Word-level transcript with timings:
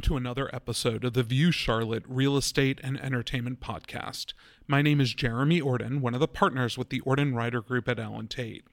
Welcome 0.00 0.16
to 0.16 0.28
another 0.28 0.54
episode 0.54 1.04
of 1.04 1.12
the 1.12 1.22
View 1.22 1.52
Charlotte 1.52 2.04
Real 2.08 2.38
Estate 2.38 2.80
and 2.82 2.98
Entertainment 2.98 3.60
Podcast. 3.60 4.32
My 4.66 4.80
name 4.80 4.98
is 4.98 5.12
Jeremy 5.12 5.60
Ordan, 5.60 6.00
one 6.00 6.14
of 6.14 6.20
the 6.20 6.26
partners 6.26 6.78
with 6.78 6.88
the 6.88 7.00
Ordan 7.00 7.34
Writer 7.34 7.60
Group 7.60 7.86
at 7.86 7.98
Allen 7.98 8.26
Tate. 8.26 8.64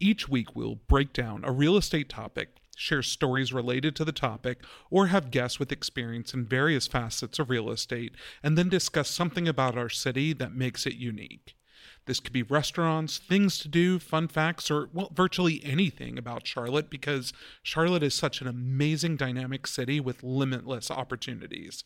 Each 0.00 0.28
week, 0.28 0.56
we'll 0.56 0.80
break 0.88 1.12
down 1.12 1.44
a 1.44 1.52
real 1.52 1.76
estate 1.76 2.08
topic, 2.08 2.56
share 2.74 3.04
stories 3.04 3.52
related 3.52 3.94
to 3.94 4.04
the 4.04 4.10
topic, 4.10 4.58
or 4.90 5.06
have 5.06 5.30
guests 5.30 5.60
with 5.60 5.70
experience 5.70 6.34
in 6.34 6.46
various 6.46 6.88
facets 6.88 7.38
of 7.38 7.48
real 7.48 7.70
estate, 7.70 8.16
and 8.42 8.58
then 8.58 8.68
discuss 8.68 9.08
something 9.08 9.46
about 9.46 9.78
our 9.78 9.88
city 9.88 10.32
that 10.32 10.52
makes 10.52 10.84
it 10.84 10.94
unique. 10.94 11.54
This 12.06 12.18
could 12.18 12.32
be 12.32 12.42
restaurants, 12.42 13.18
things 13.18 13.58
to 13.58 13.68
do, 13.68 14.00
fun 14.00 14.26
facts, 14.26 14.72
or, 14.72 14.88
well, 14.92 15.12
virtually 15.14 15.60
anything 15.64 16.18
about 16.18 16.46
Charlotte 16.46 16.90
because 16.90 17.32
Charlotte 17.62 18.02
is 18.02 18.12
such 18.12 18.40
an 18.40 18.48
amazing, 18.48 19.16
dynamic 19.16 19.68
city 19.68 20.00
with 20.00 20.24
limitless 20.24 20.90
opportunities. 20.90 21.84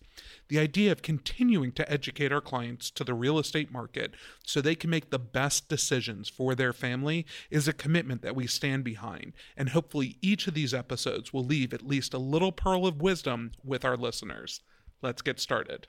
The 0.49 0.59
idea 0.59 0.91
of 0.91 1.03
continuing 1.03 1.73
to 1.73 1.93
educate 1.93 2.33
our 2.33 2.41
clients 2.41 2.91
to 2.93 3.05
the 3.05 3.13
real 3.13 3.39
estate 3.39 3.71
market 3.71 4.15
so 4.43 4.61
they 4.61 4.75
can 4.75 4.89
make 4.89 5.11
the 5.11 5.19
best 5.19 5.69
decisions 5.69 6.31
for 6.31 6.55
their 6.55 6.73
family 6.73 7.27
is 7.51 7.69
a 7.69 7.75
commitment 7.75 8.23
that 8.23 8.37
we 8.37 8.47
stand 8.47 8.85
behind, 8.85 9.35
and 9.55 9.71
hopefully 9.71 10.17
each 10.23 10.47
of 10.47 10.55
these 10.55 10.73
episodes 10.73 11.35
will 11.35 11.45
leave 11.45 11.75
at 11.75 11.87
least 11.87 12.15
a 12.15 12.19
little 12.19 12.53
pearl 12.53 12.87
of 12.87 13.03
wisdom 13.03 13.53
with 13.63 13.85
our 13.85 13.99
listeners. 13.99 14.63
Let's 15.03 15.21
get 15.21 15.39
started. 15.39 15.89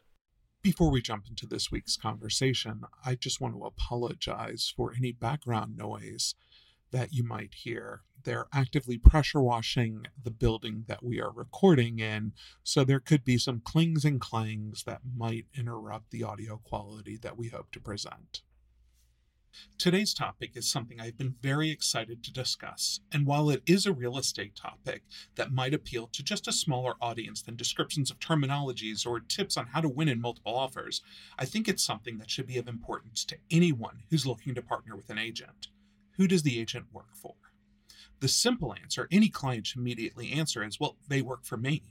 Before 0.67 0.91
we 0.91 1.01
jump 1.01 1.29
into 1.29 1.47
this 1.47 1.71
week's 1.71 1.95
conversation, 1.95 2.81
I 3.05 3.15
just 3.15 3.39
want 3.39 3.53
to 3.53 3.63
apologize 3.63 4.73
for 4.75 4.93
any 4.93 5.13
background 5.13 5.77
noise 5.77 6.35
that 6.91 7.13
you 7.13 7.23
might 7.23 7.53
hear. 7.53 8.01
They're 8.21 8.49
actively 8.53 8.97
pressure 8.97 9.39
washing 9.39 10.07
the 10.21 10.29
building 10.29 10.83
that 10.89 11.05
we 11.05 11.21
are 11.21 11.31
recording 11.31 11.99
in, 11.99 12.33
so 12.63 12.83
there 12.83 12.99
could 12.99 13.23
be 13.23 13.37
some 13.37 13.61
clings 13.61 14.03
and 14.03 14.19
clangs 14.19 14.83
that 14.83 14.99
might 15.15 15.45
interrupt 15.57 16.11
the 16.11 16.23
audio 16.23 16.57
quality 16.57 17.15
that 17.15 17.37
we 17.37 17.47
hope 17.47 17.71
to 17.71 17.79
present. 17.79 18.41
Today's 19.77 20.13
topic 20.13 20.51
is 20.55 20.69
something 20.69 20.99
I've 20.99 21.17
been 21.17 21.35
very 21.41 21.69
excited 21.69 22.23
to 22.23 22.33
discuss, 22.33 22.99
and 23.11 23.25
while 23.25 23.49
it 23.49 23.61
is 23.65 23.85
a 23.85 23.93
real 23.93 24.17
estate 24.17 24.55
topic 24.55 25.03
that 25.35 25.51
might 25.51 25.73
appeal 25.73 26.07
to 26.13 26.23
just 26.23 26.47
a 26.47 26.51
smaller 26.51 26.95
audience 26.99 27.41
than 27.41 27.55
descriptions 27.55 28.09
of 28.09 28.19
terminologies 28.19 29.05
or 29.05 29.19
tips 29.19 29.55
on 29.55 29.67
how 29.67 29.81
to 29.81 29.89
win 29.89 30.09
in 30.09 30.19
multiple 30.19 30.55
offers, 30.55 31.01
I 31.37 31.45
think 31.45 31.67
it's 31.67 31.83
something 31.83 32.17
that 32.17 32.29
should 32.29 32.47
be 32.47 32.57
of 32.57 32.67
importance 32.67 33.23
to 33.25 33.37
anyone 33.51 34.03
who's 34.09 34.25
looking 34.25 34.55
to 34.55 34.61
partner 34.61 34.95
with 34.95 35.09
an 35.09 35.17
agent. 35.19 35.67
Who 36.17 36.27
does 36.27 36.43
the 36.43 36.59
agent 36.59 36.87
work 36.91 37.15
for? 37.15 37.35
The 38.19 38.27
simple 38.27 38.73
answer 38.73 39.07
any 39.11 39.29
client 39.29 39.67
should 39.67 39.79
immediately 39.79 40.31
answer 40.31 40.63
is, 40.63 40.79
well, 40.79 40.97
they 41.07 41.21
work 41.21 41.45
for 41.45 41.57
me. 41.57 41.83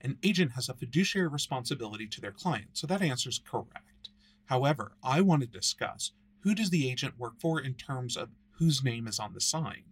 An 0.00 0.18
agent 0.22 0.52
has 0.52 0.68
a 0.68 0.74
fiduciary 0.74 1.28
responsibility 1.28 2.06
to 2.08 2.20
their 2.20 2.32
client, 2.32 2.70
so 2.72 2.86
that 2.88 3.02
answer 3.02 3.28
is 3.28 3.38
correct. 3.38 4.08
However, 4.46 4.96
I 5.02 5.20
want 5.20 5.42
to 5.42 5.48
discuss 5.48 6.10
who 6.40 6.54
does 6.54 6.70
the 6.70 6.90
agent 6.90 7.18
work 7.18 7.40
for 7.40 7.60
in 7.60 7.74
terms 7.74 8.16
of 8.16 8.30
whose 8.58 8.84
name 8.84 9.06
is 9.06 9.18
on 9.18 9.34
the 9.34 9.40
sign? 9.40 9.84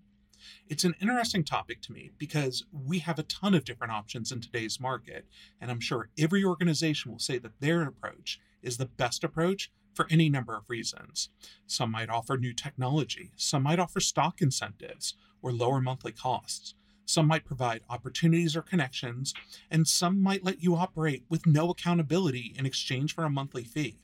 It's 0.69 0.85
an 0.85 0.95
interesting 1.01 1.45
topic 1.45 1.83
to 1.83 1.93
me 1.93 2.11
because 2.19 2.65
we 2.73 3.01
have 3.01 3.19
a 3.19 3.25
ton 3.25 3.55
of 3.55 3.65
different 3.65 3.93
options 3.93 4.33
in 4.33 4.41
today's 4.41 4.81
market, 4.81 5.27
and 5.61 5.71
I'm 5.71 5.81
sure 5.81 6.11
every 6.19 6.45
organization 6.45 7.11
will 7.11 7.19
say 7.19 7.39
that 7.39 7.61
their 7.61 7.83
approach 7.83 8.41
is 8.63 8.77
the 8.77 8.87
best 8.87 9.25
approach 9.25 9.71
for 9.95 10.07
any 10.11 10.29
number 10.29 10.57
of 10.57 10.69
reasons. 10.69 11.29
Some 11.67 11.91
might 11.91 12.11
offer 12.11 12.37
new 12.37 12.53
technology, 12.53 13.33
some 13.37 13.63
might 13.65 13.79
offer 13.79 14.01
stock 14.01 14.41
incentives 14.41 15.15
or 15.43 15.53
lower 15.53 15.81
monthly 15.81 16.13
costs. 16.13 16.75
Some 17.05 17.27
might 17.27 17.47
provide 17.47 17.81
opportunities 17.89 18.55
or 18.55 18.61
connections, 18.61 19.33
and 19.71 19.89
some 19.89 20.23
might 20.23 20.45
let 20.45 20.63
you 20.63 20.77
operate 20.77 21.25
with 21.31 21.47
no 21.47 21.71
accountability 21.71 22.55
in 22.57 22.67
exchange 22.67 23.15
for 23.15 23.25
a 23.25 23.31
monthly 23.31 23.65
fee. 23.65 23.97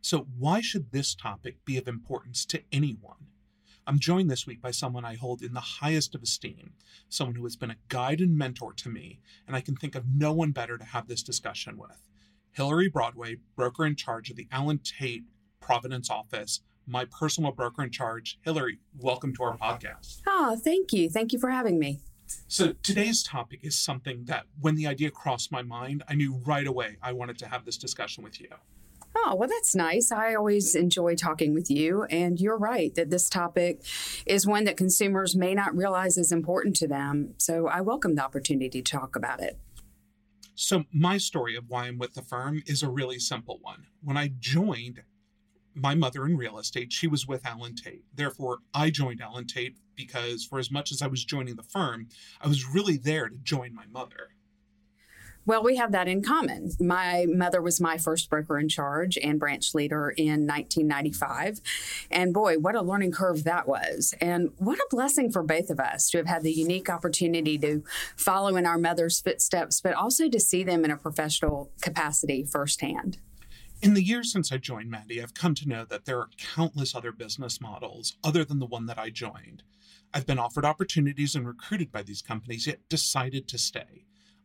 So, 0.00 0.26
why 0.38 0.60
should 0.60 0.92
this 0.92 1.14
topic 1.14 1.64
be 1.64 1.76
of 1.76 1.88
importance 1.88 2.46
to 2.46 2.62
anyone? 2.70 3.26
I'm 3.86 3.98
joined 3.98 4.30
this 4.30 4.46
week 4.46 4.60
by 4.60 4.70
someone 4.70 5.04
I 5.04 5.16
hold 5.16 5.42
in 5.42 5.54
the 5.54 5.60
highest 5.60 6.14
of 6.14 6.22
esteem, 6.22 6.74
someone 7.08 7.34
who 7.34 7.44
has 7.44 7.56
been 7.56 7.70
a 7.70 7.78
guide 7.88 8.20
and 8.20 8.36
mentor 8.36 8.72
to 8.74 8.88
me, 8.88 9.20
and 9.46 9.56
I 9.56 9.60
can 9.60 9.76
think 9.76 9.94
of 9.94 10.04
no 10.06 10.32
one 10.32 10.52
better 10.52 10.78
to 10.78 10.84
have 10.84 11.08
this 11.08 11.22
discussion 11.22 11.76
with. 11.78 12.06
Hilary 12.52 12.88
Broadway, 12.88 13.38
broker 13.56 13.86
in 13.86 13.96
charge 13.96 14.30
of 14.30 14.36
the 14.36 14.46
Allen 14.52 14.78
Tate 14.78 15.24
Providence 15.60 16.10
office, 16.10 16.60
my 16.86 17.04
personal 17.04 17.50
broker 17.50 17.82
in 17.82 17.90
charge. 17.90 18.38
Hilary, 18.42 18.78
welcome 18.98 19.34
to 19.34 19.42
our 19.42 19.56
podcast. 19.56 20.20
Oh, 20.26 20.56
thank 20.62 20.92
you. 20.92 21.10
Thank 21.10 21.32
you 21.32 21.38
for 21.38 21.50
having 21.50 21.78
me. 21.78 22.00
So, 22.46 22.74
today's 22.82 23.22
topic 23.22 23.60
is 23.62 23.76
something 23.76 24.26
that 24.26 24.44
when 24.60 24.74
the 24.74 24.86
idea 24.86 25.10
crossed 25.10 25.50
my 25.50 25.62
mind, 25.62 26.02
I 26.08 26.14
knew 26.14 26.40
right 26.46 26.66
away 26.66 26.98
I 27.02 27.12
wanted 27.12 27.38
to 27.38 27.48
have 27.48 27.64
this 27.64 27.78
discussion 27.78 28.22
with 28.22 28.40
you. 28.40 28.48
Oh, 29.16 29.34
well, 29.34 29.48
that's 29.48 29.74
nice. 29.74 30.12
I 30.12 30.34
always 30.34 30.74
enjoy 30.74 31.14
talking 31.14 31.54
with 31.54 31.70
you. 31.70 32.04
And 32.04 32.40
you're 32.40 32.58
right 32.58 32.94
that 32.94 33.10
this 33.10 33.28
topic 33.28 33.80
is 34.26 34.46
one 34.46 34.64
that 34.64 34.76
consumers 34.76 35.34
may 35.34 35.54
not 35.54 35.76
realize 35.76 36.16
is 36.16 36.32
important 36.32 36.76
to 36.76 36.88
them. 36.88 37.34
So 37.38 37.66
I 37.66 37.80
welcome 37.80 38.14
the 38.14 38.24
opportunity 38.24 38.82
to 38.82 38.92
talk 38.92 39.16
about 39.16 39.40
it. 39.40 39.58
So, 40.60 40.84
my 40.92 41.18
story 41.18 41.54
of 41.54 41.68
why 41.68 41.86
I'm 41.86 41.98
with 41.98 42.14
the 42.14 42.22
firm 42.22 42.64
is 42.66 42.82
a 42.82 42.90
really 42.90 43.20
simple 43.20 43.60
one. 43.62 43.86
When 44.02 44.16
I 44.16 44.32
joined 44.40 45.02
my 45.72 45.94
mother 45.94 46.26
in 46.26 46.36
real 46.36 46.58
estate, 46.58 46.92
she 46.92 47.06
was 47.06 47.28
with 47.28 47.46
Allen 47.46 47.76
Tate. 47.76 48.02
Therefore, 48.12 48.58
I 48.74 48.90
joined 48.90 49.20
Allen 49.20 49.46
Tate 49.46 49.76
because, 49.94 50.44
for 50.44 50.58
as 50.58 50.68
much 50.68 50.90
as 50.90 51.00
I 51.00 51.06
was 51.06 51.24
joining 51.24 51.54
the 51.54 51.62
firm, 51.62 52.08
I 52.40 52.48
was 52.48 52.66
really 52.66 52.96
there 52.96 53.28
to 53.28 53.36
join 53.36 53.72
my 53.72 53.86
mother. 53.86 54.30
Well, 55.48 55.62
we 55.62 55.76
have 55.76 55.92
that 55.92 56.08
in 56.08 56.22
common. 56.22 56.72
My 56.78 57.24
mother 57.26 57.62
was 57.62 57.80
my 57.80 57.96
first 57.96 58.28
broker 58.28 58.58
in 58.58 58.68
charge 58.68 59.16
and 59.16 59.40
branch 59.40 59.74
leader 59.74 60.10
in 60.10 60.46
1995. 60.46 61.62
And 62.10 62.34
boy, 62.34 62.58
what 62.58 62.74
a 62.74 62.82
learning 62.82 63.12
curve 63.12 63.44
that 63.44 63.66
was. 63.66 64.12
And 64.20 64.50
what 64.58 64.76
a 64.76 64.86
blessing 64.90 65.32
for 65.32 65.42
both 65.42 65.70
of 65.70 65.80
us 65.80 66.10
to 66.10 66.18
have 66.18 66.26
had 66.26 66.42
the 66.42 66.52
unique 66.52 66.90
opportunity 66.90 67.56
to 67.60 67.82
follow 68.14 68.56
in 68.56 68.66
our 68.66 68.76
mother's 68.76 69.22
footsteps, 69.22 69.80
but 69.80 69.94
also 69.94 70.28
to 70.28 70.38
see 70.38 70.64
them 70.64 70.84
in 70.84 70.90
a 70.90 70.98
professional 70.98 71.72
capacity 71.80 72.44
firsthand. 72.44 73.16
In 73.80 73.94
the 73.94 74.04
years 74.04 74.30
since 74.30 74.52
I 74.52 74.58
joined 74.58 74.90
Maddie, 74.90 75.22
I've 75.22 75.32
come 75.32 75.54
to 75.54 75.68
know 75.68 75.86
that 75.86 76.04
there 76.04 76.18
are 76.18 76.28
countless 76.36 76.94
other 76.94 77.10
business 77.10 77.58
models 77.58 78.18
other 78.22 78.44
than 78.44 78.58
the 78.58 78.66
one 78.66 78.84
that 78.84 78.98
I 78.98 79.08
joined. 79.08 79.62
I've 80.12 80.26
been 80.26 80.38
offered 80.38 80.66
opportunities 80.66 81.34
and 81.34 81.46
recruited 81.46 81.90
by 81.90 82.02
these 82.02 82.20
companies, 82.20 82.66
yet 82.66 82.86
decided 82.90 83.48
to 83.48 83.56
stay. 83.56 84.04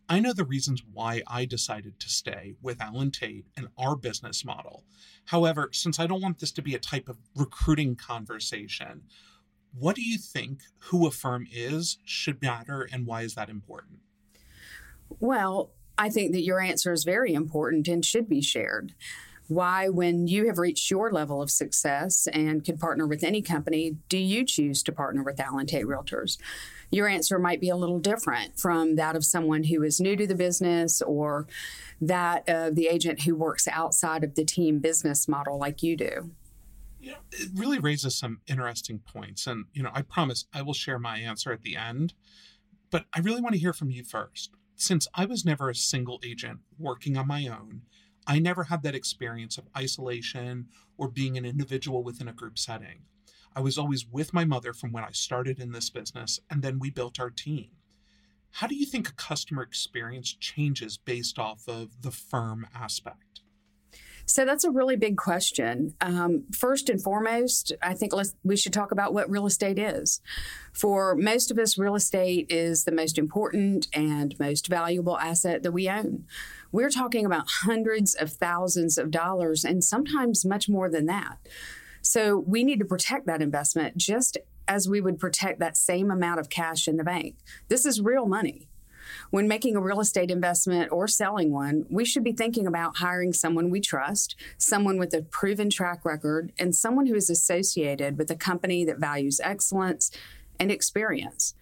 I 0.10 0.20
know 0.20 0.34
the 0.34 0.44
reasons 0.44 0.84
why 0.92 1.22
I 1.28 1.46
decided 1.46 2.00
to 2.00 2.10
stay 2.10 2.56
with 2.62 2.82
Allen 2.82 3.12
Tate 3.12 3.46
and 3.56 3.70
our 3.78 3.96
business 3.96 4.44
model. 4.44 4.84
However, 5.26 5.70
since 5.72 6.00
I 6.00 6.08
don't 6.08 6.22
want 6.22 6.40
this 6.40 6.52
to 6.54 6.62
be 6.62 6.76
a 6.76 6.80
type 6.80 7.08
of 7.08 7.18
recruiting 7.36 7.96
conversation, 7.96 9.04
what 9.78 9.96
do 9.96 10.04
you 10.04 10.18
think 10.18 10.60
who 10.80 11.08
a 11.08 11.12
firm 11.12 11.48
is 11.52 11.98
should 12.04 12.42
matter 12.42 12.88
and 12.92 13.08
why 13.08 13.22
is 13.22 13.36
that 13.36 13.50
important? 13.50 14.00
Well, 15.20 15.72
I 15.98 16.10
think 16.10 16.32
that 16.34 16.44
your 16.44 16.60
answer 16.60 16.92
is 16.92 17.04
very 17.04 17.34
important 17.34 17.88
and 17.88 18.04
should 18.04 18.28
be 18.28 18.42
shared. 18.42 18.94
Why, 19.48 19.90
when 19.90 20.28
you 20.28 20.48
have 20.48 20.58
reached 20.58 20.90
your 20.90 21.12
level 21.12 21.42
of 21.42 21.52
success 21.52 22.28
and 22.32 22.64
could 22.64 22.80
partner 22.80 23.06
with 23.06 23.24
any 23.24 23.42
company, 23.42 23.98
do 24.10 24.18
you 24.18 24.46
choose 24.46 24.82
to 24.84 24.92
partner 24.92 25.24
with 25.24 25.40
Allen 25.40 25.66
Tate 25.66 25.86
Realtors? 25.86 26.38
Your 26.94 27.08
answer 27.08 27.40
might 27.40 27.60
be 27.60 27.70
a 27.70 27.76
little 27.76 27.98
different 27.98 28.60
from 28.60 28.98
that 28.98 29.16
of 29.16 29.26
someone 29.26 29.64
who 29.64 29.82
is 29.82 30.00
new 30.00 30.16
to 30.16 30.28
the 30.28 30.36
business 30.36 31.02
or 31.02 31.48
that 32.00 32.48
of 32.48 32.76
the 32.76 32.86
agent 32.86 33.24
who 33.24 33.36
works 33.36 33.68
outside 33.68 34.24
of 34.24 34.36
the 34.36 34.46
team 34.46 34.78
business 34.78 35.28
model 35.28 35.58
like 35.58 35.82
you 35.82 35.98
do. 35.98 36.30
Yeah, 37.00 37.16
it 37.32 37.50
really 37.56 37.80
raises 37.80 38.16
some 38.16 38.42
interesting 38.46 39.00
points. 39.00 39.48
And, 39.48 39.66
you 39.74 39.82
know, 39.82 39.90
I 39.92 40.04
promise 40.04 40.46
I 40.54 40.62
will 40.62 40.76
share 40.76 41.00
my 41.00 41.18
answer 41.18 41.52
at 41.52 41.64
the 41.64 41.76
end. 41.76 42.14
But 42.92 43.06
I 43.12 43.22
really 43.22 43.42
want 43.42 43.56
to 43.56 43.60
hear 43.60 43.74
from 43.74 43.90
you 43.90 44.04
first. 44.04 44.52
Since 44.76 45.08
I 45.16 45.26
was 45.26 45.44
never 45.44 45.72
a 45.72 45.76
single 45.76 46.22
agent 46.24 46.60
working 46.78 47.18
on 47.18 47.28
my 47.28 47.48
own, 47.48 47.82
I 48.28 48.38
never 48.38 48.66
had 48.66 48.84
that 48.84 48.94
experience 48.94 49.58
of 49.58 49.68
isolation 49.76 50.68
or 50.96 51.08
being 51.08 51.40
an 51.40 51.44
individual 51.46 52.04
within 52.04 52.28
a 52.28 52.34
group 52.34 52.60
setting. 52.60 53.02
I 53.56 53.62
was 53.62 53.78
always 53.78 54.08
with 54.08 54.34
my 54.34 54.46
mother 54.46 54.74
from 54.74 54.92
when 54.92 55.04
I 55.04 55.12
started 55.12 55.60
in 55.60 55.72
this 55.72 55.90
business, 55.90 56.40
and 56.50 56.62
then 56.62 56.80
we 56.80 56.90
built 56.90 57.20
our 57.20 57.30
team. 57.30 57.70
How 58.52 58.68
do 58.68 58.76
you 58.76 58.86
think 58.86 59.10
a 59.10 59.14
customer 59.14 59.64
experience 59.64 60.32
changes 60.32 60.98
based 60.98 61.40
off 61.40 61.68
of 61.68 62.02
the 62.02 62.12
firm 62.12 62.68
aspect? 62.76 63.34
So 64.26 64.46
that's 64.46 64.64
a 64.64 64.72
really 64.72 64.96
big 64.96 65.18
question. 65.18 65.96
Um, 66.00 66.46
first 66.52 66.90
and 66.90 67.02
foremost, 67.02 67.74
I 67.82 67.94
think 67.94 68.14
we 68.44 68.56
should 68.56 68.72
talk 68.72 68.92
about 68.92 69.14
what 69.14 69.30
real 69.30 69.46
estate 69.46 69.78
is. 69.78 70.22
For 70.72 71.16
most 71.16 71.52
of 71.52 71.60
us, 71.60 71.78
real 71.78 71.96
estate 71.96 72.48
is 72.50 72.86
the 72.86 72.92
most 72.92 73.18
important 73.18 73.88
and 73.94 74.38
most 74.40 74.68
valuable 74.68 75.18
asset 75.18 75.64
that 75.64 75.72
we 75.72 75.90
own. 75.90 76.26
We're 76.72 76.90
talking 76.90 77.26
about 77.26 77.50
hundreds 77.64 78.16
of 78.16 78.32
thousands 78.32 78.98
of 78.98 79.12
dollars 79.12 79.66
and 79.66 79.84
sometimes 79.84 80.46
much 80.46 80.70
more 80.70 80.90
than 80.90 81.06
that. 81.08 81.38
So 82.04 82.38
we 82.46 82.64
need 82.64 82.80
to 82.80 82.86
protect 82.86 83.26
that 83.28 83.42
investment 83.42 83.98
just 83.98 84.38
as 84.68 84.88
we 84.88 85.02
would 85.02 85.20
protect 85.20 85.60
that 85.60 85.78
same 85.78 86.12
amount 86.12 86.40
of 86.40 86.50
cash 86.50 86.88
in 86.88 86.98
the 86.98 87.04
bank. 87.04 87.38
This 87.70 87.86
is 87.86 88.02
real 88.02 88.28
money. 88.28 88.68
When 89.32 89.48
making 89.48 89.76
a 89.76 89.82
real 89.82 90.00
estate 90.00 90.30
investment 90.30 90.92
or 90.92 91.08
selling 91.08 91.52
one, 91.52 91.86
we 91.90 92.06
should 92.06 92.24
be 92.24 92.34
thinking 92.34 92.68
about 92.68 92.98
hiring 92.98 93.34
someone 93.34 93.70
we 93.70 93.80
trust, 93.82 94.36
someone 94.58 94.98
with 94.98 95.14
a 95.14 95.22
proven 95.22 95.70
track 95.70 96.06
record, 96.06 96.52
and 96.60 96.76
someone 96.76 97.06
who 97.06 97.16
is 97.16 97.30
associated 97.30 98.18
with 98.18 98.30
a 98.32 98.36
company 98.36 98.86
that 98.86 99.00
values 99.00 99.42
excellence 99.44 100.12
and 100.60 100.72
experience. 100.72 101.56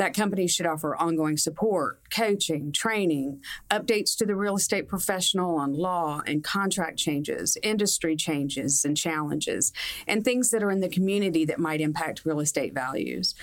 That 0.00 0.14
company 0.14 0.48
should 0.48 0.64
offer 0.64 0.96
ongoing 0.96 1.36
support, 1.36 2.00
coaching, 2.10 2.72
training, 2.72 3.42
updates 3.70 4.16
to 4.16 4.24
the 4.24 4.34
real 4.34 4.56
estate 4.56 4.88
professional 4.88 5.56
on 5.56 5.74
law 5.74 6.22
and 6.26 6.42
contract 6.42 6.98
changes, 6.98 7.58
industry 7.62 8.16
changes 8.16 8.82
and 8.82 8.96
challenges, 8.96 9.74
and 10.06 10.24
things 10.24 10.52
that 10.52 10.62
are 10.62 10.70
in 10.70 10.80
the 10.80 10.88
community 10.88 11.44
that 11.44 11.58
might 11.58 11.82
impact 11.82 12.24
real 12.24 12.40
estate 12.40 12.72
values. 12.72 13.34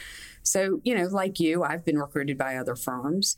So, 0.41 0.81
you 0.83 0.97
know, 0.97 1.05
like 1.05 1.39
you, 1.39 1.63
I've 1.63 1.85
been 1.85 1.99
recruited 1.99 2.39
by 2.39 2.55
other 2.55 2.75
firms. 2.75 3.37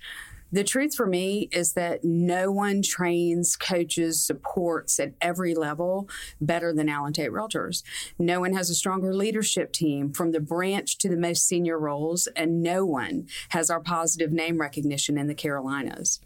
The 0.52 0.64
truth 0.64 0.96
for 0.96 1.06
me 1.06 1.48
is 1.52 1.74
that 1.74 2.04
no 2.04 2.52
one 2.52 2.82
trains, 2.82 3.56
coaches, 3.56 4.22
supports 4.22 5.00
at 5.00 5.14
every 5.22 5.54
level 5.54 6.10
better 6.42 6.74
than 6.74 6.90
Allen 6.90 7.14
Tate 7.14 7.32
Realtors. 7.32 7.84
No 8.18 8.40
one 8.40 8.54
has 8.54 8.70
a 8.70 8.76
stronger 8.76 9.14
leadership 9.14 9.72
team 9.72 10.12
from 10.12 10.32
the 10.32 10.40
branch 10.40 10.98
to 11.00 11.10
the 11.10 11.18
most 11.18 11.48
senior 11.48 11.78
roles, 11.78 12.28
and 12.36 12.64
no 12.64 12.84
one 12.84 13.28
has 13.50 13.70
our 13.70 13.80
positive 13.80 14.32
name 14.32 14.60
recognition 14.60 15.18
in 15.18 15.28
the 15.28 15.36
Carolinas. 15.36 16.20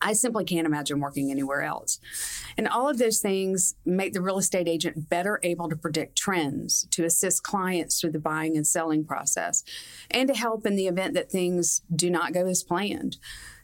I 0.00 0.12
simply 0.12 0.44
can't 0.44 0.66
imagine 0.66 1.00
working 1.00 1.30
anywhere 1.30 1.62
else. 1.62 1.98
And 2.56 2.68
all 2.68 2.88
of 2.88 2.98
those 2.98 3.20
things 3.20 3.74
make 3.84 4.12
the 4.12 4.20
real 4.20 4.38
estate 4.38 4.68
agent 4.68 5.08
better 5.08 5.40
able 5.42 5.68
to 5.68 5.76
predict 5.76 6.16
trends, 6.16 6.86
to 6.90 7.04
assist 7.04 7.42
clients 7.42 8.00
through 8.00 8.12
the 8.12 8.18
buying 8.18 8.56
and 8.56 8.66
selling 8.66 9.04
process, 9.04 9.64
and 10.10 10.28
to 10.28 10.34
help 10.34 10.66
in 10.66 10.76
the 10.76 10.86
event 10.86 11.14
that 11.14 11.30
things 11.30 11.82
do 11.94 12.10
not 12.10 12.32
go 12.32 12.46
as 12.46 12.62
planned. 12.62 13.16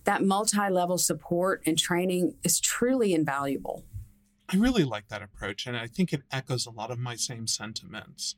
That 0.05 0.23
multi 0.23 0.69
level 0.71 0.99
support 0.99 1.63
and 1.67 1.79
training 1.79 2.35
is 2.43 2.61
truly 2.61 3.13
invaluable. 3.13 3.85
I 4.53 4.57
really 4.57 4.85
like 4.85 5.09
that 5.09 5.23
approach, 5.23 5.67
and 5.67 5.77
I 5.77 5.87
think 5.87 6.13
it 6.13 6.23
echoes 6.33 6.67
a 6.67 6.71
lot 6.71 6.91
of 6.91 6.99
my 6.99 7.15
same 7.15 7.47
sentiments. 7.47 8.35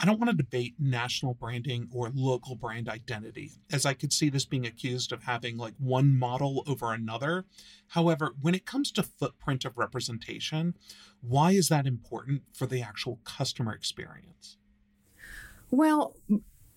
I 0.00 0.04
don't 0.04 0.18
want 0.18 0.30
to 0.30 0.36
debate 0.36 0.74
national 0.78 1.34
branding 1.34 1.88
or 1.92 2.10
local 2.12 2.56
brand 2.56 2.88
identity, 2.88 3.52
as 3.72 3.86
I 3.86 3.94
could 3.94 4.12
see 4.12 4.28
this 4.28 4.44
being 4.44 4.66
accused 4.66 5.12
of 5.12 5.22
having 5.22 5.56
like 5.56 5.74
one 5.78 6.18
model 6.18 6.64
over 6.66 6.92
another. 6.92 7.44
However, 7.88 8.34
when 8.40 8.54
it 8.54 8.66
comes 8.66 8.90
to 8.92 9.04
footprint 9.04 9.64
of 9.64 9.78
representation, 9.78 10.74
why 11.20 11.52
is 11.52 11.68
that 11.68 11.86
important 11.86 12.42
for 12.52 12.66
the 12.66 12.82
actual 12.82 13.20
customer 13.24 13.72
experience? 13.72 14.56
Well, 15.70 16.16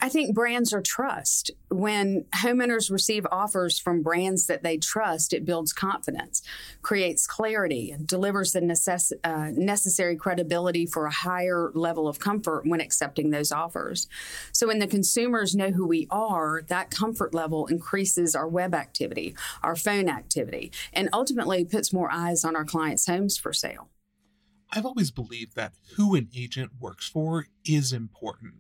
I 0.02 0.10
think 0.10 0.36
brands 0.36 0.74
are 0.74 0.82
trust. 0.82 1.52
When 1.70 2.26
homeowners 2.36 2.92
receive 2.92 3.26
offers 3.32 3.80
from 3.80 4.04
brands 4.04 4.46
that 4.48 4.62
they 4.62 4.78
trust, 4.78 5.34
it 5.34 5.46
builds 5.46 5.72
confidence, 5.72 6.42
creates 6.82 7.26
clarity, 7.26 7.92
and 7.92 8.06
delivers 8.06 8.52
the 8.52 8.60
necess- 8.60 9.14
uh, 9.24 9.52
necessary 9.56 10.18
credibility 10.18 10.86
for 10.86 11.06
a 11.06 11.12
higher 11.12 11.72
level 11.74 12.08
of 12.08 12.20
comfort 12.20 12.64
when 12.66 12.82
accepting 12.82 13.30
those 13.30 13.52
offers. 13.52 14.08
So, 14.52 14.68
when 14.68 14.80
the 14.80 14.88
consumers 14.88 15.56
know 15.56 15.72
who 15.72 15.88
we 15.88 16.08
are, 16.12 16.64
that 16.68 16.92
comfort 16.92 17.34
level 17.34 17.66
increases 17.68 18.36
our 18.36 18.48
web 18.48 18.76
activity, 18.76 19.34
our 19.64 19.78
phone 19.78 20.10
activity, 20.10 20.72
and 20.92 21.10
ultimately 21.14 21.64
puts 21.64 21.94
more 21.94 22.12
eyes 22.12 22.44
on 22.44 22.56
our 22.56 22.66
clients' 22.66 23.08
homes 23.08 23.38
for 23.38 23.54
sale. 23.54 23.90
I've 24.72 24.86
always 24.86 25.10
believed 25.10 25.56
that 25.56 25.74
who 25.96 26.16
an 26.16 26.28
agent 26.36 26.72
works 26.82 27.08
for 27.08 27.48
is 27.64 27.94
important 27.94 28.56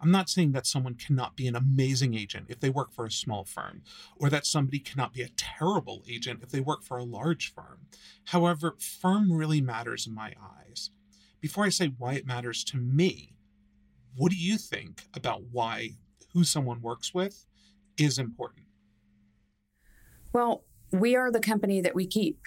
I'm 0.00 0.10
not 0.10 0.28
saying 0.28 0.52
that 0.52 0.66
someone 0.66 0.94
cannot 0.94 1.36
be 1.36 1.46
an 1.46 1.56
amazing 1.56 2.14
agent 2.14 2.46
if 2.48 2.60
they 2.60 2.70
work 2.70 2.92
for 2.92 3.06
a 3.06 3.10
small 3.10 3.44
firm, 3.44 3.82
or 4.16 4.28
that 4.30 4.46
somebody 4.46 4.78
cannot 4.78 5.12
be 5.12 5.22
a 5.22 5.30
terrible 5.36 6.02
agent 6.08 6.40
if 6.42 6.50
they 6.50 6.60
work 6.60 6.82
for 6.82 6.98
a 6.98 7.04
large 7.04 7.52
firm. 7.54 7.86
However, 8.26 8.76
firm 8.78 9.32
really 9.32 9.60
matters 9.60 10.06
in 10.06 10.14
my 10.14 10.34
eyes. 10.40 10.90
Before 11.40 11.64
I 11.64 11.70
say 11.70 11.92
why 11.98 12.14
it 12.14 12.26
matters 12.26 12.64
to 12.64 12.76
me, 12.76 13.34
what 14.16 14.32
do 14.32 14.38
you 14.38 14.56
think 14.56 15.02
about 15.14 15.42
why 15.52 15.90
who 16.32 16.44
someone 16.44 16.80
works 16.82 17.14
with 17.14 17.46
is 17.98 18.18
important? 18.18 18.66
Well, 20.32 20.64
we 20.92 21.16
are 21.16 21.30
the 21.30 21.40
company 21.40 21.80
that 21.80 21.94
we 21.94 22.06
keep 22.06 22.46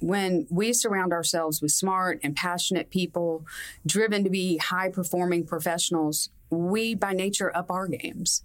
when 0.00 0.46
we 0.50 0.72
surround 0.72 1.12
ourselves 1.12 1.62
with 1.62 1.70
smart 1.70 2.18
and 2.22 2.34
passionate 2.34 2.90
people, 2.90 3.46
driven 3.86 4.24
to 4.24 4.30
be 4.30 4.56
high 4.58 4.88
performing 4.88 5.46
professionals, 5.46 6.30
we 6.52 6.94
by 6.94 7.12
nature 7.12 7.54
up 7.56 7.70
our 7.70 7.88
games. 7.88 8.42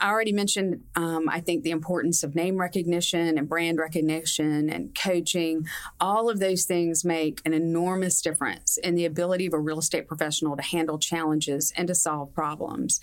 I 0.00 0.10
already 0.10 0.32
mentioned, 0.32 0.82
um, 0.96 1.28
I 1.28 1.40
think, 1.40 1.62
the 1.62 1.70
importance 1.70 2.22
of 2.22 2.34
name 2.34 2.58
recognition 2.58 3.36
and 3.36 3.48
brand 3.48 3.78
recognition 3.78 4.70
and 4.70 4.94
coaching. 4.94 5.66
All 6.00 6.30
of 6.30 6.38
those 6.38 6.64
things 6.64 7.04
make 7.04 7.42
an 7.44 7.52
enormous 7.52 8.22
difference 8.22 8.78
in 8.78 8.94
the 8.94 9.04
ability 9.04 9.46
of 9.46 9.52
a 9.52 9.58
real 9.58 9.78
estate 9.78 10.08
professional 10.08 10.56
to 10.56 10.62
handle 10.62 10.98
challenges 10.98 11.72
and 11.76 11.86
to 11.88 11.94
solve 11.94 12.32
problems. 12.32 13.00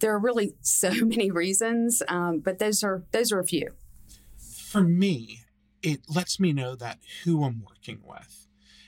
There 0.00 0.12
are 0.14 0.18
really 0.18 0.54
so 0.60 0.90
many 0.92 1.30
reasons, 1.30 2.02
um, 2.08 2.40
but 2.40 2.58
those 2.58 2.82
are 2.82 3.02
those 3.12 3.32
are 3.32 3.40
a 3.40 3.46
few. 3.46 3.68
For 4.38 4.82
me, 4.82 5.40
it 5.82 6.00
lets 6.08 6.38
me 6.38 6.52
know 6.52 6.74
that 6.76 6.98
who 7.24 7.44
I'm 7.44 7.64
working 7.66 8.00
with. 8.04 8.46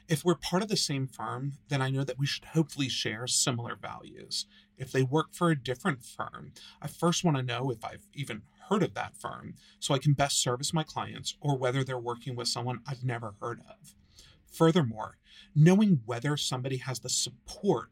If 0.09 0.25
we're 0.25 0.35
part 0.35 0.63
of 0.63 0.69
the 0.69 0.77
same 0.77 1.07
firm, 1.07 1.53
then 1.69 1.81
I 1.81 1.91
know 1.91 2.05
that 2.05 2.19
we 2.19 2.27
should 2.27 2.47
hopefully 2.47 2.89
share 2.89 3.27
similar 3.27 3.77
values. 3.77 4.47
If 4.77 4.93
they 4.93 5.03
work 5.03 5.33
for 5.33 5.51
a 5.51 5.61
different 5.61 6.05
firm, 6.05 6.53
I 6.81 6.89
first 6.89 7.25
want 7.25 7.37
to 7.37 7.43
know 7.43 7.71
if 7.71 7.85
I've 7.85 8.07
even 8.13 8.43
heard 8.69 8.83
of 8.83 8.95
that 8.95 9.17
firm 9.17 9.55
so 9.79 9.95
I 9.95 9.99
can 9.99 10.13
best 10.13 10.43
service 10.43 10.75
my 10.75 10.83
clients 10.83 11.37
or 11.41 11.57
whether 11.57 11.85
they're 11.85 11.99
working 11.99 12.37
with 12.37 12.49
someone 12.49 12.81
I've 12.87 13.05
never 13.05 13.35
heard 13.41 13.61
of. 13.69 13.95
Furthermore, 14.51 15.19
knowing 15.55 16.03
whether 16.05 16.37
somebody 16.37 16.79
has 16.79 17.01
the 17.01 17.09
support 17.09 17.91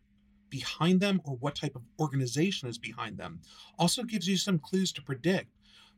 behind 0.50 1.00
them 1.00 1.20
or 1.24 1.36
what 1.36 1.54
type 1.54 1.76
of 1.76 1.82
organization 1.98 2.68
is 2.68 2.76
behind 2.76 3.18
them 3.18 3.40
also 3.78 4.02
gives 4.02 4.26
you 4.28 4.36
some 4.36 4.58
clues 4.58 4.90
to 4.92 5.02
predict 5.02 5.48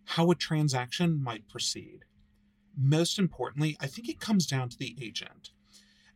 how 0.05 0.31
a 0.31 0.35
transaction 0.35 1.23
might 1.23 1.49
proceed. 1.49 2.05
Most 2.76 3.19
importantly, 3.19 3.76
I 3.81 3.87
think 3.87 4.08
it 4.08 4.20
comes 4.20 4.46
down 4.46 4.69
to 4.69 4.79
the 4.79 4.96
agent. 5.01 5.52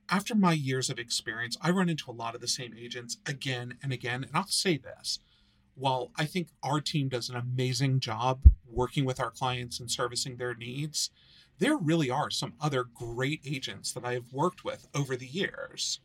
After 0.08 0.34
my 0.34 0.52
years 0.52 0.88
of 0.88 0.98
experience, 0.98 1.56
I 1.60 1.70
run 1.70 1.88
into 1.88 2.10
a 2.10 2.12
lot 2.12 2.34
of 2.34 2.40
the 2.40 2.48
same 2.48 2.74
agents 2.78 3.18
again 3.26 3.78
and 3.82 3.92
again. 3.92 4.22
And 4.24 4.32
I'll 4.34 4.46
say 4.46 4.76
this 4.76 5.18
while 5.74 6.10
I 6.16 6.24
think 6.24 6.48
our 6.62 6.80
team 6.80 7.08
does 7.08 7.28
an 7.28 7.36
amazing 7.36 8.00
job 8.00 8.40
working 8.66 9.04
with 9.04 9.20
our 9.20 9.30
clients 9.30 9.78
and 9.78 9.90
servicing 9.90 10.36
their 10.36 10.54
needs, 10.54 11.10
there 11.58 11.76
really 11.76 12.10
are 12.10 12.30
some 12.30 12.54
other 12.60 12.84
great 12.84 13.40
agents 13.44 13.92
that 13.92 14.04
I 14.04 14.14
have 14.14 14.32
worked 14.32 14.64
with 14.64 14.88
over 14.94 15.16
the 15.16 15.26
years. 15.26 16.00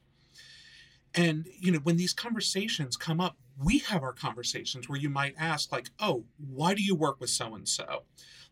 And, 1.13 1.47
you 1.59 1.71
know, 1.71 1.79
when 1.79 1.97
these 1.97 2.13
conversations 2.13 2.95
come 2.97 3.19
up, 3.19 3.37
we 3.61 3.79
have 3.79 4.03
our 4.03 4.13
conversations 4.13 4.87
where 4.87 4.99
you 4.99 5.09
might 5.09 5.35
ask, 5.37 5.71
like, 5.71 5.89
oh, 5.99 6.25
why 6.37 6.73
do 6.73 6.81
you 6.81 6.95
work 6.95 7.19
with 7.19 7.29
so 7.29 7.53
and 7.53 7.67
so? 7.67 8.03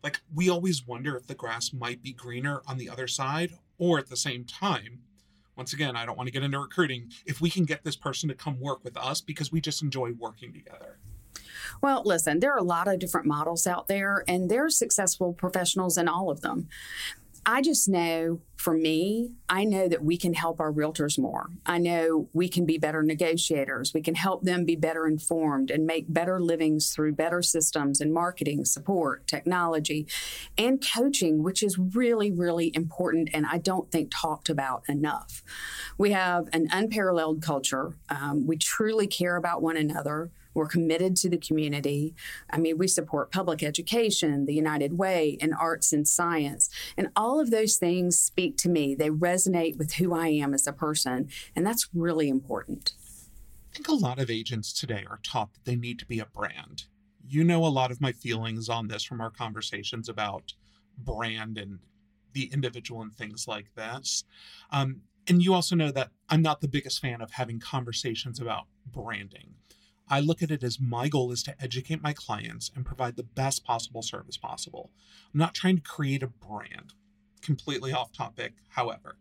Like, 0.02 0.20
we 0.34 0.48
always 0.48 0.86
wonder 0.86 1.16
if 1.16 1.26
the 1.26 1.34
grass 1.34 1.72
might 1.72 2.02
be 2.02 2.12
greener 2.12 2.62
on 2.66 2.76
the 2.76 2.88
other 2.88 3.08
side, 3.08 3.52
or 3.78 3.98
at 3.98 4.08
the 4.08 4.16
same 4.16 4.44
time, 4.44 5.00
once 5.60 5.74
again, 5.74 5.94
I 5.94 6.06
don't 6.06 6.16
want 6.16 6.26
to 6.26 6.32
get 6.32 6.42
into 6.42 6.58
recruiting, 6.58 7.12
if 7.26 7.42
we 7.42 7.50
can 7.50 7.66
get 7.66 7.84
this 7.84 7.94
person 7.94 8.30
to 8.30 8.34
come 8.34 8.58
work 8.58 8.82
with 8.82 8.96
us 8.96 9.20
because 9.20 9.52
we 9.52 9.60
just 9.60 9.82
enjoy 9.82 10.12
working 10.12 10.54
together. 10.54 10.98
Well, 11.82 12.00
listen, 12.02 12.40
there 12.40 12.54
are 12.54 12.58
a 12.58 12.62
lot 12.62 12.88
of 12.88 12.98
different 12.98 13.26
models 13.26 13.66
out 13.66 13.86
there, 13.86 14.24
and 14.26 14.50
there 14.50 14.64
are 14.64 14.70
successful 14.70 15.34
professionals 15.34 15.98
in 15.98 16.08
all 16.08 16.30
of 16.30 16.40
them. 16.40 16.68
I 17.46 17.62
just 17.62 17.88
know 17.88 18.40
for 18.56 18.74
me, 18.74 19.32
I 19.48 19.64
know 19.64 19.88
that 19.88 20.04
we 20.04 20.18
can 20.18 20.34
help 20.34 20.60
our 20.60 20.70
realtors 20.70 21.18
more. 21.18 21.48
I 21.64 21.78
know 21.78 22.28
we 22.34 22.46
can 22.46 22.66
be 22.66 22.76
better 22.76 23.02
negotiators. 23.02 23.94
We 23.94 24.02
can 24.02 24.14
help 24.14 24.44
them 24.44 24.66
be 24.66 24.76
better 24.76 25.06
informed 25.06 25.70
and 25.70 25.86
make 25.86 26.12
better 26.12 26.38
livings 26.38 26.92
through 26.92 27.14
better 27.14 27.40
systems 27.40 28.02
and 28.02 28.12
marketing, 28.12 28.66
support, 28.66 29.26
technology, 29.26 30.06
and 30.58 30.84
coaching, 30.86 31.42
which 31.42 31.62
is 31.62 31.78
really, 31.78 32.30
really 32.30 32.70
important 32.74 33.30
and 33.32 33.46
I 33.46 33.56
don't 33.56 33.90
think 33.90 34.12
talked 34.14 34.50
about 34.50 34.82
enough. 34.88 35.42
We 35.96 36.10
have 36.10 36.48
an 36.52 36.68
unparalleled 36.70 37.40
culture. 37.40 37.96
Um, 38.10 38.46
we 38.46 38.58
truly 38.58 39.06
care 39.06 39.36
about 39.36 39.62
one 39.62 39.78
another. 39.78 40.30
We're 40.60 40.66
committed 40.66 41.16
to 41.16 41.30
the 41.30 41.38
community. 41.38 42.14
I 42.50 42.58
mean, 42.58 42.76
we 42.76 42.86
support 42.86 43.32
public 43.32 43.62
education, 43.62 44.44
the 44.44 44.52
United 44.52 44.98
Way, 44.98 45.38
and 45.40 45.54
arts 45.58 45.90
and 45.90 46.06
science. 46.06 46.68
And 46.98 47.08
all 47.16 47.40
of 47.40 47.50
those 47.50 47.76
things 47.76 48.18
speak 48.18 48.58
to 48.58 48.68
me. 48.68 48.94
They 48.94 49.08
resonate 49.08 49.78
with 49.78 49.94
who 49.94 50.12
I 50.12 50.28
am 50.28 50.52
as 50.52 50.66
a 50.66 50.74
person. 50.74 51.30
And 51.56 51.66
that's 51.66 51.88
really 51.94 52.28
important. 52.28 52.92
I 53.72 53.76
think 53.76 53.88
a 53.88 53.94
lot 53.94 54.18
of 54.18 54.28
agents 54.28 54.74
today 54.74 55.06
are 55.08 55.20
taught 55.22 55.54
that 55.54 55.64
they 55.64 55.76
need 55.76 55.98
to 56.00 56.06
be 56.06 56.18
a 56.18 56.26
brand. 56.26 56.84
You 57.26 57.42
know 57.42 57.64
a 57.64 57.68
lot 57.68 57.90
of 57.90 58.02
my 58.02 58.12
feelings 58.12 58.68
on 58.68 58.88
this 58.88 59.02
from 59.02 59.22
our 59.22 59.30
conversations 59.30 60.10
about 60.10 60.52
brand 60.98 61.56
and 61.56 61.78
the 62.34 62.50
individual 62.52 63.00
and 63.00 63.14
things 63.14 63.48
like 63.48 63.74
this. 63.76 64.24
Um, 64.70 65.00
and 65.26 65.42
you 65.42 65.54
also 65.54 65.74
know 65.74 65.90
that 65.92 66.10
I'm 66.28 66.42
not 66.42 66.60
the 66.60 66.68
biggest 66.68 67.00
fan 67.00 67.22
of 67.22 67.30
having 67.30 67.60
conversations 67.60 68.40
about 68.40 68.66
branding. 68.92 69.54
I 70.10 70.20
look 70.20 70.42
at 70.42 70.50
it 70.50 70.64
as 70.64 70.80
my 70.80 71.08
goal 71.08 71.30
is 71.30 71.42
to 71.44 71.54
educate 71.62 72.02
my 72.02 72.12
clients 72.12 72.70
and 72.74 72.84
provide 72.84 73.16
the 73.16 73.22
best 73.22 73.64
possible 73.64 74.02
service 74.02 74.36
possible. 74.36 74.90
I'm 75.32 75.38
not 75.38 75.54
trying 75.54 75.76
to 75.76 75.82
create 75.82 76.22
a 76.22 76.26
brand. 76.26 76.94
Completely 77.40 77.92
off 77.92 78.12
topic, 78.12 78.54
however. 78.70 79.16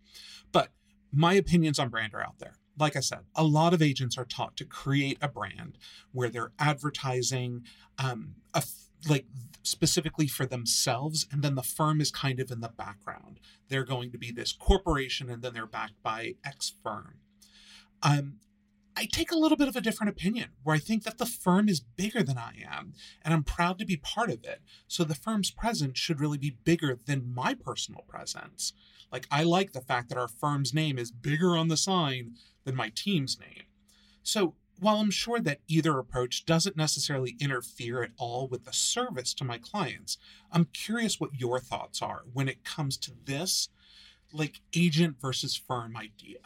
But 0.51 0.69
my 1.11 1.33
opinions 1.33 1.79
on 1.79 1.89
brand 1.89 2.13
are 2.13 2.21
out 2.21 2.39
there. 2.39 2.55
Like 2.77 2.95
I 2.95 3.01
said, 3.01 3.19
a 3.35 3.43
lot 3.43 3.73
of 3.73 3.81
agents 3.81 4.17
are 4.17 4.25
taught 4.25 4.57
to 4.57 4.65
create 4.65 5.17
a 5.21 5.27
brand 5.27 5.77
where 6.11 6.29
they're 6.29 6.51
advertising 6.57 7.63
um, 7.97 8.35
a, 8.53 8.63
like 9.07 9.25
specifically 9.63 10.27
for 10.27 10.45
themselves, 10.45 11.27
and 11.31 11.43
then 11.43 11.55
the 11.55 11.63
firm 11.63 12.01
is 12.01 12.09
kind 12.09 12.39
of 12.39 12.51
in 12.51 12.61
the 12.61 12.69
background. 12.69 13.39
They're 13.67 13.83
going 13.83 14.11
to 14.11 14.17
be 14.17 14.31
this 14.31 14.53
corporation, 14.53 15.29
and 15.29 15.41
then 15.41 15.53
they're 15.53 15.65
backed 15.65 16.01
by 16.01 16.35
X 16.43 16.73
firm. 16.83 17.15
Um, 18.01 18.35
I 18.99 19.05
take 19.05 19.31
a 19.31 19.37
little 19.37 19.55
bit 19.55 19.69
of 19.69 19.77
a 19.77 19.81
different 19.81 20.09
opinion 20.09 20.49
where 20.61 20.75
I 20.75 20.79
think 20.79 21.05
that 21.05 21.19
the 21.19 21.25
firm 21.25 21.69
is 21.69 21.79
bigger 21.79 22.21
than 22.21 22.37
I 22.37 22.65
am 22.69 22.91
and 23.23 23.33
I'm 23.33 23.45
proud 23.45 23.79
to 23.79 23.85
be 23.85 23.95
part 23.95 24.29
of 24.29 24.43
it. 24.43 24.59
So 24.89 25.05
the 25.05 25.15
firm's 25.15 25.51
presence 25.51 25.97
should 25.97 26.19
really 26.19 26.37
be 26.37 26.57
bigger 26.65 26.99
than 27.05 27.33
my 27.33 27.53
personal 27.53 28.01
presence. 28.09 28.73
Like, 29.09 29.25
I 29.31 29.43
like 29.43 29.71
the 29.71 29.79
fact 29.79 30.09
that 30.09 30.17
our 30.17 30.27
firm's 30.27 30.73
name 30.73 30.99
is 30.99 31.11
bigger 31.11 31.55
on 31.55 31.69
the 31.69 31.77
sign 31.77 32.33
than 32.65 32.75
my 32.75 32.91
team's 32.93 33.39
name. 33.39 33.63
So 34.21 34.55
while 34.81 34.97
I'm 34.97 35.11
sure 35.11 35.39
that 35.39 35.61
either 35.69 35.97
approach 35.97 36.45
doesn't 36.45 36.75
necessarily 36.75 37.37
interfere 37.39 38.03
at 38.03 38.11
all 38.17 38.49
with 38.49 38.65
the 38.65 38.73
service 38.73 39.33
to 39.35 39.45
my 39.45 39.59
clients, 39.59 40.17
I'm 40.51 40.65
curious 40.65 41.21
what 41.21 41.39
your 41.39 41.61
thoughts 41.61 42.01
are 42.01 42.23
when 42.33 42.49
it 42.49 42.65
comes 42.65 42.97
to 42.97 43.13
this, 43.23 43.69
like 44.33 44.59
agent 44.75 45.21
versus 45.21 45.55
firm 45.55 45.95
idea. 45.95 46.39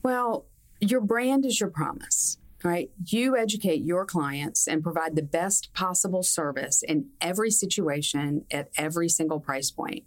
Well, 0.00 0.46
your 0.90 1.00
brand 1.00 1.44
is 1.44 1.60
your 1.60 1.70
promise, 1.70 2.38
right? 2.62 2.90
You 3.06 3.36
educate 3.36 3.82
your 3.82 4.04
clients 4.04 4.66
and 4.66 4.82
provide 4.82 5.16
the 5.16 5.22
best 5.22 5.72
possible 5.74 6.22
service 6.22 6.82
in 6.82 7.10
every 7.20 7.50
situation 7.50 8.44
at 8.50 8.70
every 8.76 9.08
single 9.08 9.40
price 9.40 9.70
point. 9.70 10.04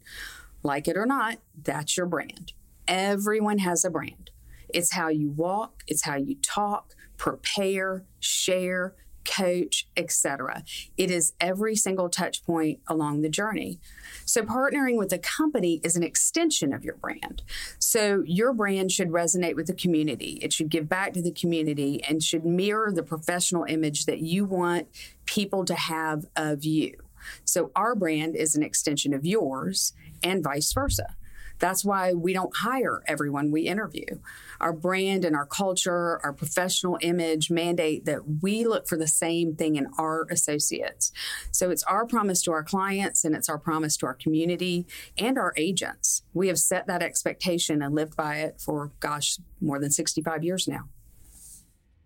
Like 0.64 0.88
it 0.88 0.98
or 0.98 1.06
not, 1.06 1.40
that's 1.62 1.98
your 1.98 2.06
brand. 2.06 2.54
Everyone 2.88 3.60
has 3.60 3.86
a 3.86 3.90
brand. 3.90 4.32
It's 4.74 4.94
how 4.94 5.10
you 5.10 5.30
walk, 5.30 5.84
it's 5.88 6.04
how 6.04 6.16
you 6.16 6.36
talk, 6.42 6.94
prepare, 7.18 8.04
share, 8.20 8.96
coach, 9.28 9.88
etc. 9.96 10.64
It 10.98 11.12
is 11.12 11.34
every 11.40 11.76
single 11.76 12.10
touch 12.10 12.44
point 12.44 12.80
along 12.88 13.22
the 13.22 13.30
journey. 13.30 13.80
So 14.26 14.42
partnering 14.42 14.98
with 14.98 15.12
a 15.14 15.20
company 15.20 15.80
is 15.84 15.96
an 15.96 16.04
extension 16.04 16.74
of 16.74 16.84
your 16.84 16.96
brand. 16.96 17.44
So 17.78 18.24
your 18.26 18.54
brand 18.54 18.92
should 18.92 19.10
resonate 19.10 19.56
with 19.56 19.68
the 19.68 19.74
community. 19.74 20.40
It 20.42 20.54
should 20.54 20.70
give 20.70 20.90
back 20.90 21.14
to 21.14 21.22
the 21.22 21.32
community 21.32 22.04
and 22.04 22.24
should 22.24 22.46
mirror 22.46 22.92
the 22.92 23.04
professional 23.04 23.66
image 23.66 24.06
that 24.06 24.20
you 24.20 24.46
want 24.46 24.88
people 25.26 25.66
to 25.66 25.76
have 25.76 26.26
of 26.36 26.64
you. 26.64 26.96
So 27.44 27.72
our 27.76 27.94
brand 27.94 28.36
is 28.36 28.56
an 28.56 28.64
extension 28.64 29.14
of 29.14 29.26
yours 29.26 29.94
and 30.24 30.44
vice 30.44 30.72
versa. 30.72 31.17
That's 31.60 31.84
why 31.84 32.14
we 32.14 32.34
don't 32.34 32.56
hire 32.56 33.04
everyone 33.08 33.52
we 33.52 33.62
interview. 33.62 34.20
Our 34.60 34.74
brand 34.74 35.26
and 35.26 35.36
our 35.36 35.46
culture, 35.46 36.20
our 36.24 36.34
professional 36.34 36.98
image 37.02 37.50
mandate 37.50 38.06
that 38.06 38.42
we 38.42 38.66
look 38.66 38.88
for 38.88 38.98
the 38.98 39.08
same 39.08 39.56
thing 39.56 39.76
in 39.76 39.88
our 39.98 40.28
associates. 40.30 41.12
So 41.52 41.70
it's 41.70 41.84
our 41.84 42.06
promise 42.06 42.42
to 42.44 42.52
our 42.52 42.64
clients 42.64 43.24
and 43.24 43.36
it's 43.36 43.50
our 43.50 43.58
promise 43.58 43.98
to 43.98 44.06
our 44.06 44.14
community 44.14 44.86
and 45.18 45.38
our 45.38 45.54
agents. 45.58 46.24
We 46.34 46.48
have 46.48 46.60
set 46.60 46.88
that 46.88 47.02
expectation 47.02 47.82
and 47.82 47.96
lived 47.96 48.16
by 48.16 48.38
it 48.38 48.60
for, 48.60 48.92
gosh, 49.00 49.38
more 49.62 49.80
than 49.80 49.92
65 49.92 50.44
years 50.44 50.68
now. 50.68 50.90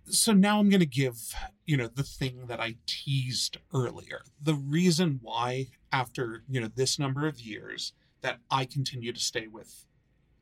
So 0.06 0.34
now 0.34 0.60
I'm 0.60 0.70
going 0.70 0.82
to 0.82 0.86
give, 0.86 1.34
you 1.66 1.78
know, 1.78 1.88
the 1.88 2.04
thing 2.04 2.48
that 2.48 2.60
I 2.60 2.76
teased 2.86 3.58
earlier. 3.74 4.22
The 4.42 4.56
reason 4.56 5.20
why, 5.22 5.68
after, 5.92 6.44
you 6.50 6.60
know, 6.60 6.70
this 6.76 7.00
number 7.00 7.28
of 7.28 7.40
years, 7.40 7.94
that 8.22 8.40
I 8.50 8.66
continue 8.66 9.14
to 9.14 9.20
stay 9.20 9.48
with 9.48 9.86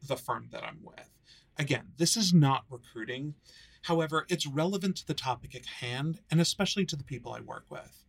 the 0.06 0.18
firm 0.18 0.50
that 0.52 0.64
I'm 0.64 0.80
with. 0.82 1.10
Again, 1.58 1.90
this 1.98 2.16
is 2.16 2.34
not 2.34 2.64
recruiting. 2.70 3.36
However, 3.84 4.26
it's 4.30 4.46
relevant 4.46 4.98
to 4.98 5.08
the 5.08 5.14
topic 5.14 5.56
at 5.56 5.66
hand 5.66 6.20
and 6.32 6.40
especially 6.40 6.86
to 6.86 6.96
the 6.96 7.04
people 7.04 7.34
I 7.34 7.42
work 7.42 7.66
with. 7.70 8.06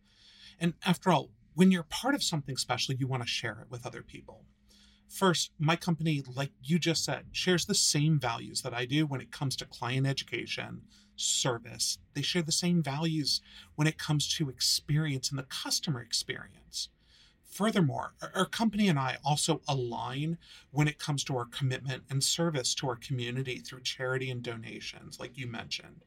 And 0.59 0.73
after 0.85 1.11
all, 1.11 1.31
when 1.53 1.71
you're 1.71 1.83
part 1.83 2.15
of 2.15 2.23
something 2.23 2.55
special, 2.55 2.95
you 2.95 3.07
want 3.07 3.23
to 3.23 3.29
share 3.29 3.59
it 3.61 3.69
with 3.69 3.85
other 3.85 4.03
people. 4.03 4.45
First, 5.09 5.51
my 5.59 5.75
company, 5.75 6.23
like 6.35 6.51
you 6.63 6.79
just 6.79 7.03
said, 7.03 7.25
shares 7.33 7.65
the 7.65 7.75
same 7.75 8.17
values 8.17 8.61
that 8.61 8.73
I 8.73 8.85
do 8.85 9.05
when 9.05 9.19
it 9.19 9.31
comes 9.31 9.57
to 9.57 9.65
client 9.65 10.07
education, 10.07 10.83
service. 11.17 11.97
They 12.13 12.21
share 12.21 12.41
the 12.41 12.53
same 12.53 12.81
values 12.81 13.41
when 13.75 13.87
it 13.87 13.97
comes 13.97 14.33
to 14.35 14.49
experience 14.49 15.29
and 15.29 15.37
the 15.37 15.43
customer 15.43 15.99
experience. 15.99 16.89
Furthermore, 17.51 18.13
our 18.33 18.45
company 18.45 18.87
and 18.87 18.97
I 18.97 19.17
also 19.25 19.61
align 19.67 20.37
when 20.71 20.87
it 20.87 20.97
comes 20.97 21.23
to 21.25 21.35
our 21.35 21.45
commitment 21.45 22.03
and 22.09 22.23
service 22.23 22.73
to 22.75 22.87
our 22.87 22.95
community 22.95 23.59
through 23.59 23.81
charity 23.81 24.31
and 24.31 24.41
donations, 24.41 25.19
like 25.19 25.37
you 25.37 25.47
mentioned. 25.47 26.05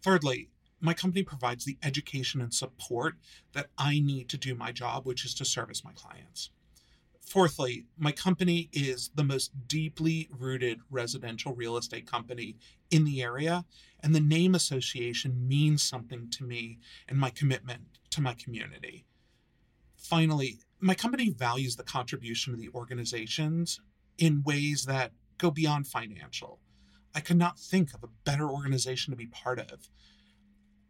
Thirdly, 0.00 0.48
my 0.80 0.94
company 0.94 1.24
provides 1.24 1.64
the 1.64 1.76
education 1.82 2.40
and 2.40 2.54
support 2.54 3.16
that 3.52 3.66
I 3.76 3.98
need 3.98 4.28
to 4.30 4.38
do 4.38 4.54
my 4.54 4.70
job, 4.70 5.06
which 5.06 5.24
is 5.24 5.34
to 5.34 5.44
service 5.44 5.84
my 5.84 5.92
clients. 5.92 6.50
Fourthly, 7.20 7.86
my 7.98 8.12
company 8.12 8.70
is 8.72 9.10
the 9.14 9.24
most 9.24 9.50
deeply 9.66 10.28
rooted 10.38 10.80
residential 10.88 11.52
real 11.52 11.76
estate 11.76 12.06
company 12.06 12.56
in 12.90 13.04
the 13.04 13.22
area, 13.22 13.64
and 14.00 14.14
the 14.14 14.20
name 14.20 14.54
association 14.54 15.48
means 15.48 15.82
something 15.82 16.30
to 16.30 16.44
me 16.44 16.78
and 17.08 17.18
my 17.18 17.30
commitment 17.30 17.82
to 18.10 18.20
my 18.20 18.34
community. 18.34 19.04
Finally, 20.00 20.58
my 20.80 20.94
company 20.94 21.30
values 21.30 21.76
the 21.76 21.82
contribution 21.82 22.54
of 22.54 22.58
the 22.58 22.70
organizations 22.74 23.80
in 24.18 24.42
ways 24.44 24.86
that 24.86 25.12
go 25.38 25.50
beyond 25.50 25.86
financial. 25.86 26.58
I 27.14 27.20
could 27.20 27.36
not 27.36 27.58
think 27.58 27.92
of 27.92 28.02
a 28.02 28.08
better 28.24 28.48
organization 28.48 29.10
to 29.10 29.16
be 29.16 29.26
part 29.26 29.58
of. 29.58 29.90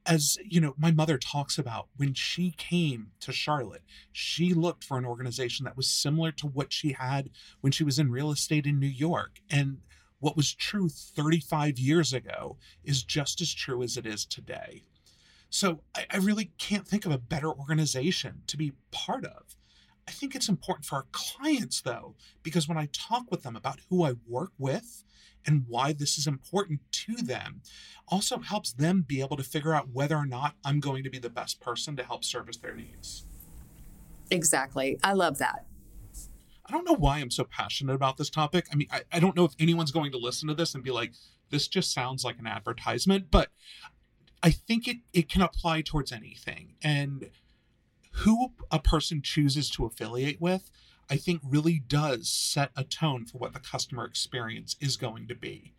As 0.07 0.39
you 0.45 0.61
know, 0.61 0.75
my 0.79 0.91
mother 0.91 1.19
talks 1.19 1.59
about 1.59 1.89
when 1.97 2.15
she 2.15 2.53
came 2.57 3.09
to 3.21 3.33
Charlotte, 3.33 3.83
she 4.13 4.55
looked 4.55 4.85
for 4.85 4.97
an 4.97 5.05
organization 5.05 5.65
that 5.65 5.77
was 5.77 5.89
similar 5.89 6.33
to 6.33 6.47
what 6.47 6.73
she 6.73 6.93
had 6.93 7.31
when 7.61 7.73
she 7.73 7.85
was 7.85 7.99
in 7.99 8.11
real 8.11 8.31
estate 8.31 8.67
in 8.67 8.79
New 8.79 8.87
York. 8.87 9.41
And 9.51 9.79
what 10.21 10.37
was 10.37 10.55
true 10.55 10.89
35 10.89 11.79
years 11.79 12.13
ago 12.13 12.59
is 12.85 13.03
just 13.03 13.41
as 13.41 13.53
true 13.53 13.83
as 13.83 13.97
it 13.97 14.07
is 14.07 14.25
today. 14.25 14.85
So 15.51 15.83
I, 15.95 16.07
I 16.11 16.17
really 16.19 16.53
can't 16.59 16.87
think 16.87 17.05
of 17.05 17.13
a 17.13 17.19
better 17.19 17.51
organization 17.51 18.43
to 18.47 18.57
be 18.57 18.73
part 18.91 19.25
of. 19.25 19.57
I 20.09 20.13
think 20.13 20.35
it's 20.35 20.49
important 20.49 20.87
for 20.87 20.97
our 20.97 21.07
clients, 21.13 21.81
though, 21.83 22.15
because 22.43 22.69
when 22.69 22.79
I 22.79 22.89
talk 22.93 23.31
with 23.31 23.43
them 23.43 23.55
about 23.57 23.81
who 23.89 24.05
I 24.05 24.15
work 24.27 24.53
with 24.59 25.05
and 25.47 25.65
why 25.69 25.93
this 25.93 26.19
is 26.19 26.27
important 26.27 26.81
to 26.91 27.17
them, 27.17 27.63
also 28.09 28.39
helps 28.39 28.73
them 28.73 29.05
be 29.07 29.21
able 29.21 29.37
to 29.37 29.43
figure 29.43 29.75
out 29.75 29.91
whether 29.93 30.17
or 30.17 30.27
not 30.27 30.55
I'm 30.65 30.81
going 30.81 31.05
to 31.05 31.11
be 31.11 31.19
the 31.19 31.31
best 31.31 31.61
person 31.61 31.97
to 31.97 32.03
help 32.03 32.25
service 32.25 32.57
their 32.57 32.75
needs. 32.75 33.25
Exactly. 34.31 34.99
I 35.03 35.13
love 35.13 35.39
that. 35.39 35.67
I 36.67 36.73
don't 36.73 36.87
know 36.87 36.97
why 36.97 37.19
I'm 37.19 37.31
so 37.31 37.45
passionate 37.45 37.95
about 37.95 38.17
this 38.17 38.31
topic. 38.31 38.67
I 38.73 38.77
mean, 38.77 38.89
I, 38.93 39.03
I 39.13 39.21
don't 39.21 39.35
know 39.35 39.45
if 39.45 39.55
anyone's 39.59 39.91
going 39.91 40.13
to 40.13 40.19
listen 40.19 40.49
to 40.49 40.55
this 40.55 40.75
and 40.75 40.85
be 40.85 40.91
like, 40.91 41.13
this 41.51 41.67
just 41.67 41.93
sounds 41.93 42.25
like 42.25 42.39
an 42.39 42.47
advertisement, 42.47 43.27
but 43.31 43.49
I 44.43 44.51
think 44.51 44.89
it, 44.89 44.99
it 45.13 45.29
can 45.29 45.43
apply 45.43 45.83
towards 45.83 46.13
anything. 46.13 46.75
And 46.83 47.31
who 48.13 48.53
a 48.71 48.79
person 48.79 49.23
chooses 49.23 49.71
to 49.71 49.85
affiliate 49.85 50.41
with, 50.41 50.71
I 51.09 51.17
think 51.17 51.43
really 51.45 51.83
does 51.87 52.29
set 52.29 52.71
a 52.77 52.85
tone 52.85 53.27
for 53.27 53.39
what 53.39 53.53
the 53.53 53.61
customer 53.61 54.05
experience 54.05 54.77
is 54.81 54.97
going 54.97 55.27
to 55.29 55.35
be. 55.35 55.75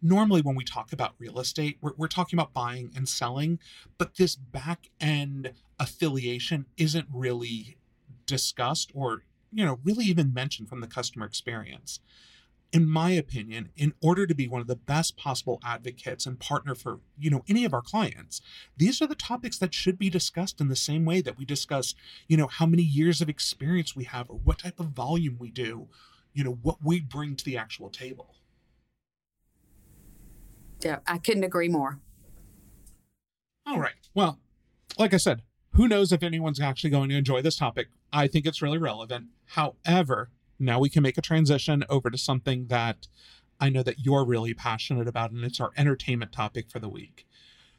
Normally, 0.00 0.42
when 0.42 0.54
we 0.54 0.64
talk 0.64 0.92
about 0.92 1.14
real 1.18 1.40
estate, 1.40 1.78
we're, 1.80 1.92
we're 1.96 2.06
talking 2.06 2.38
about 2.38 2.54
buying 2.54 2.92
and 2.94 3.08
selling, 3.08 3.58
but 3.98 4.14
this 4.14 4.36
back 4.36 4.90
end 5.00 5.52
affiliation 5.80 6.66
isn't 6.76 7.08
really 7.12 7.76
discussed 8.24 8.92
or, 8.94 9.24
you 9.52 9.64
know, 9.64 9.80
really 9.82 10.04
even 10.04 10.32
mentioned 10.32 10.68
from 10.68 10.80
the 10.80 10.86
customer 10.86 11.26
experience 11.26 11.98
in 12.72 12.86
my 12.88 13.10
opinion, 13.12 13.70
in 13.76 13.94
order 14.02 14.26
to 14.26 14.34
be 14.34 14.46
one 14.46 14.60
of 14.60 14.66
the 14.66 14.76
best 14.76 15.16
possible 15.16 15.58
advocates 15.64 16.26
and 16.26 16.38
partner 16.38 16.74
for, 16.74 17.00
you 17.18 17.30
know, 17.30 17.42
any 17.48 17.64
of 17.64 17.72
our 17.72 17.80
clients, 17.80 18.42
these 18.76 19.00
are 19.00 19.06
the 19.06 19.14
topics 19.14 19.58
that 19.58 19.72
should 19.72 19.98
be 19.98 20.10
discussed 20.10 20.60
in 20.60 20.68
the 20.68 20.76
same 20.76 21.04
way 21.04 21.20
that 21.22 21.38
we 21.38 21.44
discuss, 21.44 21.94
you 22.26 22.36
know, 22.36 22.46
how 22.46 22.66
many 22.66 22.82
years 22.82 23.22
of 23.22 23.28
experience 23.28 23.96
we 23.96 24.04
have 24.04 24.28
or 24.28 24.38
what 24.38 24.58
type 24.58 24.78
of 24.78 24.88
volume 24.88 25.36
we 25.38 25.50
do, 25.50 25.88
you 26.34 26.44
know, 26.44 26.58
what 26.62 26.76
we 26.84 27.00
bring 27.00 27.36
to 27.36 27.44
the 27.44 27.56
actual 27.56 27.88
table. 27.88 28.34
Yeah, 30.80 30.98
I 31.06 31.18
couldn't 31.18 31.44
agree 31.44 31.68
more. 31.68 32.00
All 33.66 33.80
right. 33.80 33.94
Well, 34.14 34.38
like 34.98 35.14
I 35.14 35.18
said, 35.18 35.42
who 35.72 35.88
knows 35.88 36.12
if 36.12 36.22
anyone's 36.22 36.60
actually 36.60 36.90
going 36.90 37.08
to 37.08 37.16
enjoy 37.16 37.42
this 37.42 37.56
topic? 37.56 37.88
I 38.12 38.26
think 38.26 38.46
it's 38.46 38.62
really 38.62 38.78
relevant. 38.78 39.26
However, 39.46 40.30
now 40.58 40.78
we 40.78 40.88
can 40.88 41.02
make 41.02 41.18
a 41.18 41.22
transition 41.22 41.84
over 41.88 42.10
to 42.10 42.18
something 42.18 42.66
that 42.66 43.08
I 43.60 43.68
know 43.68 43.82
that 43.82 44.00
you're 44.00 44.24
really 44.24 44.54
passionate 44.54 45.08
about, 45.08 45.30
and 45.30 45.44
it's 45.44 45.60
our 45.60 45.72
entertainment 45.76 46.32
topic 46.32 46.70
for 46.70 46.78
the 46.78 46.88
week. 46.88 47.26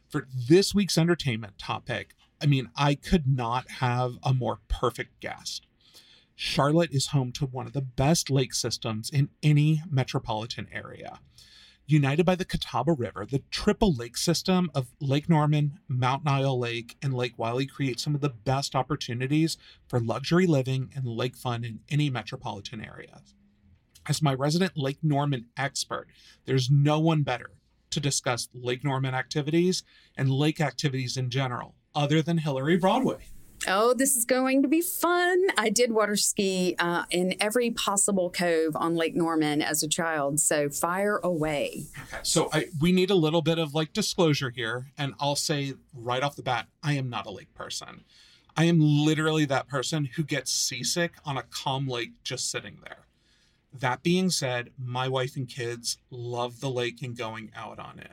For 0.08 0.26
this 0.48 0.74
week's 0.74 0.98
entertainment 0.98 1.58
topic, 1.58 2.14
I 2.42 2.46
mean, 2.46 2.70
I 2.76 2.94
could 2.94 3.26
not 3.26 3.70
have 3.72 4.14
a 4.22 4.34
more 4.34 4.60
perfect 4.68 5.20
guest. 5.20 5.66
Charlotte 6.34 6.92
is 6.92 7.08
home 7.08 7.32
to 7.32 7.46
one 7.46 7.66
of 7.66 7.74
the 7.74 7.82
best 7.82 8.30
lake 8.30 8.54
systems 8.54 9.10
in 9.10 9.28
any 9.42 9.82
metropolitan 9.90 10.68
area. 10.72 11.20
United 11.90 12.24
by 12.24 12.36
the 12.36 12.44
Catawba 12.44 12.92
River, 12.92 13.26
the 13.26 13.42
triple 13.50 13.92
lake 13.92 14.16
system 14.16 14.70
of 14.76 14.94
Lake 15.00 15.28
Norman, 15.28 15.80
Mountain 15.88 16.28
Island 16.28 16.60
Lake, 16.60 16.96
and 17.02 17.12
Lake 17.12 17.36
Wylie 17.36 17.66
creates 17.66 18.04
some 18.04 18.14
of 18.14 18.20
the 18.20 18.28
best 18.28 18.76
opportunities 18.76 19.58
for 19.88 19.98
luxury 19.98 20.46
living 20.46 20.92
and 20.94 21.04
lake 21.04 21.36
fun 21.36 21.64
in 21.64 21.80
any 21.88 22.08
metropolitan 22.08 22.84
area. 22.84 23.22
As 24.06 24.22
my 24.22 24.32
resident 24.32 24.76
Lake 24.76 24.98
Norman 25.02 25.46
expert, 25.56 26.06
there's 26.44 26.70
no 26.70 27.00
one 27.00 27.22
better 27.22 27.50
to 27.90 27.98
discuss 27.98 28.48
Lake 28.54 28.84
Norman 28.84 29.14
activities 29.14 29.82
and 30.16 30.30
lake 30.30 30.60
activities 30.60 31.16
in 31.16 31.28
general, 31.28 31.74
other 31.92 32.22
than 32.22 32.38
Hilary 32.38 32.76
Broadway. 32.76 33.26
Oh, 33.66 33.94
this 33.94 34.16
is 34.16 34.24
going 34.24 34.62
to 34.62 34.68
be 34.68 34.80
fun. 34.80 35.46
I 35.56 35.70
did 35.70 35.92
water 35.92 36.16
ski 36.16 36.74
uh, 36.78 37.04
in 37.10 37.34
every 37.40 37.70
possible 37.70 38.30
cove 38.30 38.74
on 38.74 38.94
Lake 38.94 39.14
Norman 39.14 39.60
as 39.60 39.82
a 39.82 39.88
child. 39.88 40.40
So 40.40 40.70
fire 40.70 41.18
away. 41.22 41.84
Okay. 41.96 42.20
So 42.22 42.48
I, 42.52 42.66
we 42.80 42.92
need 42.92 43.10
a 43.10 43.14
little 43.14 43.42
bit 43.42 43.58
of 43.58 43.74
like 43.74 43.92
disclosure 43.92 44.50
here. 44.50 44.86
And 44.96 45.14
I'll 45.20 45.36
say 45.36 45.74
right 45.94 46.22
off 46.22 46.36
the 46.36 46.42
bat, 46.42 46.68
I 46.82 46.94
am 46.94 47.10
not 47.10 47.26
a 47.26 47.30
lake 47.30 47.54
person. 47.54 48.04
I 48.56 48.64
am 48.64 48.80
literally 48.80 49.44
that 49.46 49.68
person 49.68 50.06
who 50.16 50.22
gets 50.22 50.52
seasick 50.52 51.14
on 51.24 51.36
a 51.36 51.42
calm 51.42 51.86
lake 51.86 52.12
just 52.24 52.50
sitting 52.50 52.78
there. 52.82 53.06
That 53.72 54.02
being 54.02 54.30
said, 54.30 54.70
my 54.76 55.06
wife 55.06 55.36
and 55.36 55.48
kids 55.48 55.98
love 56.10 56.60
the 56.60 56.70
lake 56.70 57.02
and 57.02 57.16
going 57.16 57.52
out 57.54 57.78
on 57.78 57.98
it. 57.98 58.12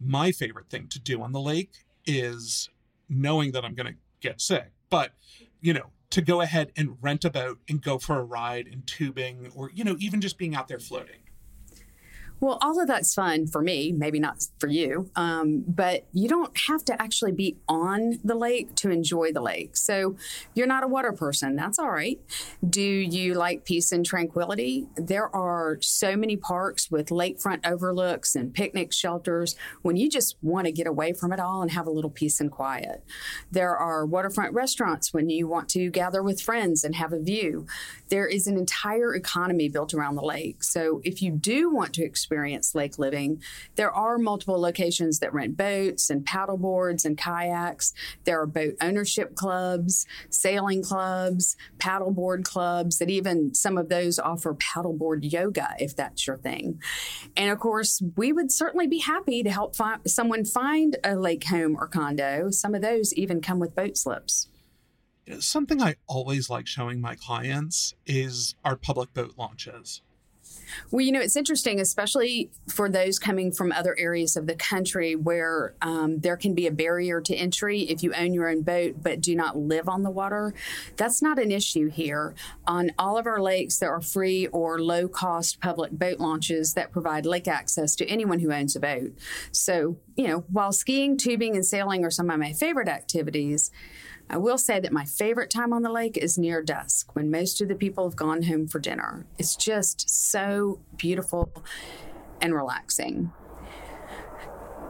My 0.00 0.32
favorite 0.32 0.70
thing 0.70 0.88
to 0.88 0.98
do 0.98 1.22
on 1.22 1.32
the 1.32 1.40
lake 1.40 1.84
is 2.06 2.70
knowing 3.08 3.52
that 3.52 3.64
I'm 3.64 3.74
going 3.74 3.92
to 3.92 3.98
get 4.20 4.40
sick. 4.40 4.72
But, 4.90 5.12
you 5.60 5.72
know, 5.72 5.90
to 6.10 6.22
go 6.22 6.40
ahead 6.40 6.72
and 6.76 6.96
rent 7.00 7.24
a 7.24 7.30
boat 7.30 7.58
and 7.68 7.82
go 7.82 7.98
for 7.98 8.18
a 8.18 8.24
ride 8.24 8.66
in 8.66 8.82
tubing 8.82 9.52
or, 9.54 9.70
you 9.74 9.84
know, 9.84 9.96
even 9.98 10.20
just 10.20 10.38
being 10.38 10.54
out 10.54 10.68
there 10.68 10.78
floating. 10.78 11.20
Well, 12.40 12.58
all 12.62 12.80
of 12.80 12.86
that's 12.86 13.14
fun 13.14 13.48
for 13.48 13.60
me, 13.60 13.90
maybe 13.90 14.20
not 14.20 14.46
for 14.60 14.68
you, 14.68 15.10
um, 15.16 15.64
but 15.66 16.06
you 16.12 16.28
don't 16.28 16.56
have 16.68 16.84
to 16.84 17.02
actually 17.02 17.32
be 17.32 17.56
on 17.68 18.20
the 18.22 18.36
lake 18.36 18.76
to 18.76 18.90
enjoy 18.90 19.32
the 19.32 19.40
lake. 19.40 19.76
So 19.76 20.16
you're 20.54 20.68
not 20.68 20.84
a 20.84 20.88
water 20.88 21.12
person. 21.12 21.56
That's 21.56 21.80
all 21.80 21.90
right. 21.90 22.20
Do 22.68 22.80
you 22.80 23.34
like 23.34 23.64
peace 23.64 23.90
and 23.90 24.06
tranquility? 24.06 24.86
There 24.94 25.34
are 25.34 25.78
so 25.80 26.16
many 26.16 26.36
parks 26.36 26.92
with 26.92 27.08
lakefront 27.08 27.66
overlooks 27.66 28.36
and 28.36 28.54
picnic 28.54 28.92
shelters 28.92 29.56
when 29.82 29.96
you 29.96 30.08
just 30.08 30.36
want 30.40 30.66
to 30.66 30.72
get 30.72 30.86
away 30.86 31.14
from 31.14 31.32
it 31.32 31.40
all 31.40 31.60
and 31.60 31.72
have 31.72 31.88
a 31.88 31.90
little 31.90 32.10
peace 32.10 32.40
and 32.40 32.52
quiet. 32.52 33.04
There 33.50 33.76
are 33.76 34.06
waterfront 34.06 34.54
restaurants 34.54 35.12
when 35.12 35.28
you 35.28 35.48
want 35.48 35.68
to 35.70 35.90
gather 35.90 36.22
with 36.22 36.40
friends 36.40 36.84
and 36.84 36.94
have 36.94 37.12
a 37.12 37.20
view. 37.20 37.66
There 38.10 38.28
is 38.28 38.46
an 38.46 38.56
entire 38.56 39.12
economy 39.16 39.68
built 39.68 39.92
around 39.92 40.14
the 40.14 40.22
lake. 40.22 40.62
So 40.62 41.00
if 41.02 41.20
you 41.20 41.32
do 41.32 41.68
want 41.68 41.94
to 41.94 42.04
experience 42.04 42.27
experience 42.28 42.74
lake 42.74 42.98
living. 42.98 43.42
There 43.76 43.90
are 43.90 44.18
multiple 44.18 44.60
locations 44.60 45.18
that 45.20 45.32
rent 45.32 45.56
boats 45.56 46.10
and 46.10 46.26
paddle 46.26 46.58
boards 46.58 47.06
and 47.06 47.16
kayaks. 47.16 47.94
There 48.24 48.38
are 48.38 48.46
boat 48.46 48.74
ownership 48.82 49.34
clubs, 49.34 50.04
sailing 50.28 50.82
clubs, 50.82 51.56
paddleboard 51.78 52.44
clubs 52.44 52.98
that 52.98 53.08
even 53.08 53.54
some 53.54 53.78
of 53.78 53.88
those 53.88 54.18
offer 54.18 54.54
paddleboard 54.54 55.32
yoga 55.32 55.70
if 55.78 55.96
that's 55.96 56.26
your 56.26 56.36
thing. 56.36 56.82
And 57.34 57.50
of 57.50 57.58
course, 57.58 58.02
we 58.16 58.30
would 58.30 58.52
certainly 58.52 58.86
be 58.86 58.98
happy 58.98 59.42
to 59.42 59.50
help 59.50 59.74
fi- 59.74 59.96
someone 60.06 60.44
find 60.44 60.98
a 61.02 61.16
lake 61.16 61.44
home 61.44 61.76
or 61.80 61.88
condo. 61.88 62.50
Some 62.50 62.74
of 62.74 62.82
those 62.82 63.14
even 63.14 63.40
come 63.40 63.58
with 63.58 63.74
boat 63.74 63.96
slips. 63.96 64.48
Something 65.40 65.82
I 65.82 65.96
always 66.06 66.50
like 66.50 66.66
showing 66.66 67.00
my 67.00 67.14
clients 67.14 67.94
is 68.06 68.54
our 68.64 68.76
public 68.76 69.14
boat 69.14 69.34
launches. 69.38 70.02
Well, 70.90 71.00
you 71.00 71.12
know, 71.12 71.20
it's 71.20 71.36
interesting, 71.36 71.80
especially 71.80 72.50
for 72.68 72.88
those 72.88 73.18
coming 73.18 73.52
from 73.52 73.72
other 73.72 73.96
areas 73.98 74.36
of 74.36 74.46
the 74.46 74.54
country 74.54 75.16
where 75.16 75.74
um, 75.82 76.20
there 76.20 76.36
can 76.36 76.54
be 76.54 76.66
a 76.66 76.70
barrier 76.70 77.20
to 77.20 77.34
entry 77.34 77.82
if 77.82 78.02
you 78.02 78.12
own 78.14 78.32
your 78.32 78.48
own 78.48 78.62
boat 78.62 78.96
but 79.02 79.20
do 79.20 79.34
not 79.34 79.56
live 79.56 79.88
on 79.88 80.02
the 80.02 80.10
water. 80.10 80.54
That's 80.96 81.22
not 81.22 81.38
an 81.38 81.50
issue 81.50 81.88
here. 81.90 82.34
On 82.66 82.92
all 82.98 83.18
of 83.18 83.26
our 83.26 83.40
lakes, 83.40 83.78
there 83.78 83.92
are 83.92 84.00
free 84.00 84.46
or 84.48 84.80
low 84.80 85.08
cost 85.08 85.60
public 85.60 85.92
boat 85.92 86.18
launches 86.18 86.74
that 86.74 86.92
provide 86.92 87.26
lake 87.26 87.48
access 87.48 87.94
to 87.96 88.06
anyone 88.06 88.40
who 88.40 88.52
owns 88.52 88.76
a 88.76 88.80
boat. 88.80 89.12
So, 89.52 89.96
you 90.16 90.26
know, 90.26 90.44
while 90.50 90.72
skiing, 90.72 91.16
tubing, 91.16 91.54
and 91.54 91.64
sailing 91.64 92.04
are 92.04 92.10
some 92.10 92.30
of 92.30 92.38
my 92.38 92.52
favorite 92.52 92.88
activities, 92.88 93.70
I 94.30 94.36
will 94.36 94.58
say 94.58 94.78
that 94.80 94.92
my 94.92 95.04
favorite 95.04 95.50
time 95.50 95.72
on 95.72 95.82
the 95.82 95.90
lake 95.90 96.16
is 96.18 96.36
near 96.36 96.62
dusk 96.62 97.14
when 97.14 97.30
most 97.30 97.60
of 97.60 97.68
the 97.68 97.74
people 97.74 98.04
have 98.04 98.16
gone 98.16 98.42
home 98.42 98.68
for 98.68 98.78
dinner. 98.78 99.24
It's 99.38 99.56
just 99.56 100.08
so 100.10 100.80
beautiful 100.96 101.50
and 102.42 102.54
relaxing. 102.54 103.32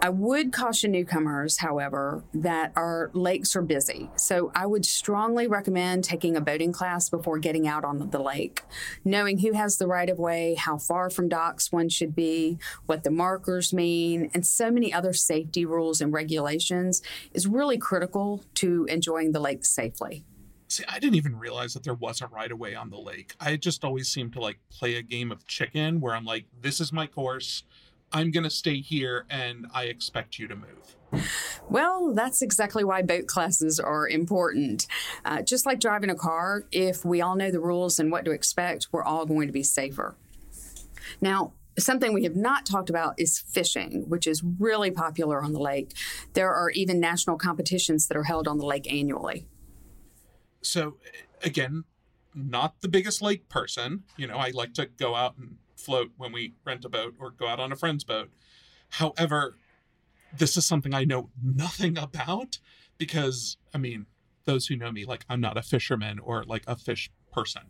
I 0.01 0.11
would 0.11 0.53
caution 0.53 0.93
newcomers, 0.93 1.59
however, 1.59 2.23
that 2.33 2.73
our 2.77 3.11
lakes 3.15 3.57
are 3.57 3.63
busy. 3.63 4.09
So 4.17 4.53
I 4.55 4.65
would 4.65 4.87
strongly 4.87 5.49
recommend 5.49 6.05
taking 6.05 6.37
a 6.37 6.41
boating 6.41 6.73
class 6.73 7.09
before 7.11 7.39
getting 7.39 7.67
out 7.67 7.85
on 7.85 8.11
the 8.11 8.21
lake. 8.21 8.63
Knowing 9.05 9.39
who 9.39 9.53
has 9.55 9.77
the 9.77 9.89
right 9.89 10.09
of 10.09 10.19
way, 10.19 10.55
how 10.55 10.79
far 10.79 11.11
from 11.11 11.29
docks 11.29 11.73
one 11.73 11.89
should 11.89 12.15
be, 12.15 12.59
what 12.87 13.03
the 13.03 13.11
markers 13.11 13.73
mean, 13.73 14.31
and 14.35 14.47
so 14.47 14.71
many 14.71 14.93
other 14.93 15.13
safety 15.13 15.67
rules 15.67 16.01
and 16.01 16.13
regulations 16.13 17.03
is 17.35 17.49
really 17.49 17.77
critical 17.77 18.45
to 18.55 18.85
enjoying 18.85 19.33
the 19.33 19.41
lake 19.41 19.65
safely. 19.65 20.25
See, 20.69 20.85
I 20.87 21.01
didn't 21.01 21.17
even 21.17 21.37
realize 21.37 21.75
that 21.75 21.83
there 21.83 21.95
was 21.95 22.21
a 22.21 22.27
right 22.29 22.53
of 22.53 22.59
way 22.59 22.75
on 22.75 22.91
the 22.91 22.99
lake. 22.99 23.35
I 23.41 23.57
just 23.57 23.83
always 23.85 24.09
seemed 24.09 24.35
to 24.35 24.41
like 24.41 24.59
play 24.71 24.95
a 24.97 25.03
game 25.03 25.33
of 25.33 25.47
chicken 25.47 26.01
where 26.01 26.15
I'm 26.15 26.27
like, 26.27 26.45
this 26.61 26.79
is 26.79 26.93
my 26.93 27.07
course 27.07 27.65
I'm 28.13 28.31
going 28.31 28.45
to 28.45 28.51
stay 28.51 28.81
here 28.81 29.27
and 29.29 29.67
I 29.75 29.85
expect 29.85 30.39
you 30.39 30.49
to 30.49 30.57
move? 30.57 31.25
Well, 31.69 32.15
that's 32.15 32.43
exactly 32.43 32.85
why 32.85 33.03
boat 33.03 33.27
classes 33.27 33.79
are 33.79 34.09
important. 34.09 34.87
Uh, 35.25 35.43
just 35.43 35.67
like 35.67 35.81
driving 35.81 36.11
a 36.11 36.15
car, 36.15 36.65
if 36.73 37.05
we 37.05 37.21
all 37.21 37.37
know 37.37 37.51
the 37.51 37.61
rules 37.61 37.99
and 37.99 38.11
what 38.11 38.25
to 38.25 38.31
expect, 38.31 38.89
we're 38.93 39.05
all 39.05 39.27
going 39.27 39.47
to 39.49 39.53
be 39.53 39.63
safer. 39.63 40.17
Now, 41.21 41.53
Something 41.79 42.13
we 42.13 42.25
have 42.25 42.35
not 42.35 42.67
talked 42.67 42.91
about 42.91 43.15
is 43.19 43.39
fishing, 43.39 44.09
which 44.09 44.27
is 44.27 44.43
really 44.43 44.91
popular 44.91 45.43
on 45.43 45.53
the 45.53 45.61
lake. 45.61 45.93
There 46.33 46.53
are 46.53 46.71
even 46.71 46.99
national 46.99 47.39
competitions 47.39 48.09
that 48.09 48.17
are 48.17 48.25
held 48.25 48.49
on 48.49 48.59
the 48.59 48.67
lake 48.67 48.93
annually. 48.93 49.47
So, 50.61 50.97
again, 51.43 51.85
not 52.35 52.81
the 52.81 52.89
biggest 52.89 53.23
lake 53.23 53.49
person. 53.49 54.03
You 54.17 54.27
know, 54.27 54.37
I 54.37 54.51
like 54.51 54.75
to 54.75 54.87
go 54.87 55.15
out 55.15 55.37
and 55.39 55.57
float 55.89 56.11
when 56.19 56.33
we 56.33 56.53
rent 56.67 56.85
a 56.85 56.89
boat 56.91 57.15
or 57.19 57.31
go 57.31 57.49
out 57.49 57.59
on 57.59 57.73
a 57.73 57.77
friend's 57.77 58.05
boat. 58.05 58.29
However, 58.91 59.57
this 60.37 60.55
is 60.59 60.67
something 60.67 60.93
I 60.93 61.05
know 61.05 61.31
nothing 61.43 61.97
about 61.97 62.59
because, 62.99 63.57
I 63.75 63.79
mean, 63.79 64.05
those 64.45 64.67
who 64.67 64.77
know 64.77 64.93
me, 64.93 65.07
like, 65.07 65.25
I'm 65.31 65.41
not 65.41 65.57
a 65.57 65.63
fisherman 65.63 66.19
or 66.19 66.45
like 66.45 66.63
a 66.67 66.77
fish 66.77 67.11
person. 67.33 67.63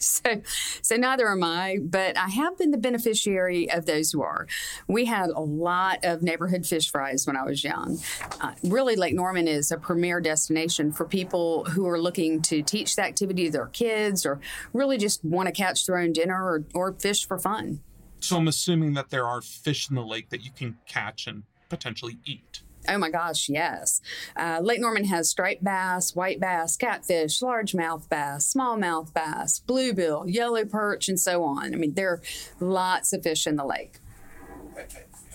So, 0.10 0.42
so 0.82 0.96
neither 0.96 1.30
am 1.30 1.44
I, 1.44 1.78
but 1.82 2.16
I 2.16 2.28
have 2.28 2.58
been 2.58 2.70
the 2.70 2.78
beneficiary 2.78 3.70
of 3.70 3.86
those 3.86 4.10
who 4.10 4.22
are. 4.22 4.46
We 4.88 5.04
had 5.04 5.30
a 5.30 5.40
lot 5.40 6.04
of 6.04 6.22
neighborhood 6.22 6.66
fish 6.66 6.90
fries 6.90 7.26
when 7.26 7.36
I 7.36 7.44
was 7.44 7.62
young. 7.62 7.98
Uh, 8.40 8.52
really, 8.64 8.96
Lake 8.96 9.14
Norman 9.14 9.46
is 9.46 9.70
a 9.70 9.76
premier 9.76 10.20
destination 10.20 10.90
for 10.90 11.04
people 11.04 11.64
who 11.66 11.86
are 11.86 12.00
looking 12.00 12.42
to 12.42 12.62
teach 12.62 12.96
the 12.96 13.02
activity 13.02 13.46
to 13.46 13.50
their 13.50 13.66
kids 13.66 14.26
or 14.26 14.40
really 14.72 14.98
just 14.98 15.24
want 15.24 15.46
to 15.46 15.52
catch 15.52 15.86
their 15.86 15.98
own 15.98 16.12
dinner 16.12 16.42
or, 16.42 16.64
or 16.74 16.92
fish 16.94 17.26
for 17.26 17.38
fun. 17.38 17.80
So 18.20 18.36
I'm 18.36 18.48
assuming 18.48 18.94
that 18.94 19.10
there 19.10 19.26
are 19.26 19.40
fish 19.40 19.88
in 19.88 19.96
the 19.96 20.04
lake 20.04 20.30
that 20.30 20.42
you 20.42 20.50
can 20.50 20.78
catch 20.86 21.26
and 21.26 21.44
potentially 21.68 22.18
eat. 22.24 22.62
Oh 22.88 22.98
my 22.98 23.10
gosh, 23.10 23.48
yes. 23.48 24.00
Uh, 24.36 24.60
Lake 24.62 24.80
Norman 24.80 25.04
has 25.04 25.28
striped 25.28 25.62
bass, 25.62 26.14
white 26.14 26.40
bass, 26.40 26.76
catfish, 26.76 27.40
largemouth 27.40 28.08
bass, 28.08 28.52
smallmouth 28.52 29.12
bass, 29.12 29.60
bluegill, 29.66 30.24
yellow 30.26 30.64
perch, 30.64 31.08
and 31.08 31.20
so 31.20 31.44
on. 31.44 31.74
I 31.74 31.76
mean, 31.76 31.94
there 31.94 32.10
are 32.10 32.22
lots 32.58 33.12
of 33.12 33.22
fish 33.22 33.46
in 33.46 33.56
the 33.56 33.64
lake. 33.64 33.98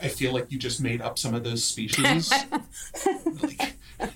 I, 0.02 0.08
feel 0.08 0.34
like 0.34 0.52
you 0.52 0.58
just 0.58 0.82
made 0.82 1.02
up 1.02 1.18
some 1.18 1.34
of 1.34 1.44
those 1.44 1.64
species. 1.64 2.32
like, 3.42 3.78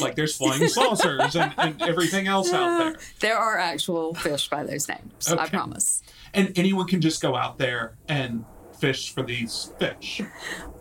like, 0.00 0.14
there's 0.16 0.36
flying 0.36 0.68
saucers 0.68 1.36
and, 1.36 1.52
and, 1.58 1.82
everything 1.82 2.26
else 2.26 2.52
out 2.52 2.78
there. 2.78 2.96
There 3.20 3.36
are 3.36 3.58
actual 3.58 4.14
fish 4.14 4.48
by 4.48 4.64
those 4.64 4.88
names, 4.88 5.30
okay. 5.30 5.40
I 5.40 5.48
promise. 5.48 6.02
And 6.34 6.58
anyone 6.58 6.86
can 6.86 7.00
just 7.00 7.20
go 7.22 7.36
out 7.36 7.58
there 7.58 7.96
and 8.08 8.44
fish 8.78 9.12
for 9.12 9.22
these 9.22 9.72
fish. 9.78 10.22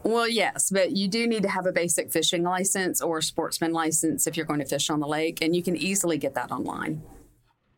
Well, 0.03 0.27
yes, 0.27 0.69
but 0.71 0.91
you 0.91 1.07
do 1.07 1.27
need 1.27 1.43
to 1.43 1.49
have 1.49 1.65
a 1.65 1.71
basic 1.71 2.11
fishing 2.11 2.43
license 2.43 3.01
or 3.01 3.21
sportsman 3.21 3.73
license 3.73 4.27
if 4.27 4.37
you're 4.37 4.45
going 4.45 4.59
to 4.59 4.65
fish 4.65 4.89
on 4.89 4.99
the 4.99 5.07
lake, 5.07 5.39
and 5.41 5.55
you 5.55 5.63
can 5.63 5.75
easily 5.75 6.17
get 6.17 6.35
that 6.35 6.51
online. 6.51 7.01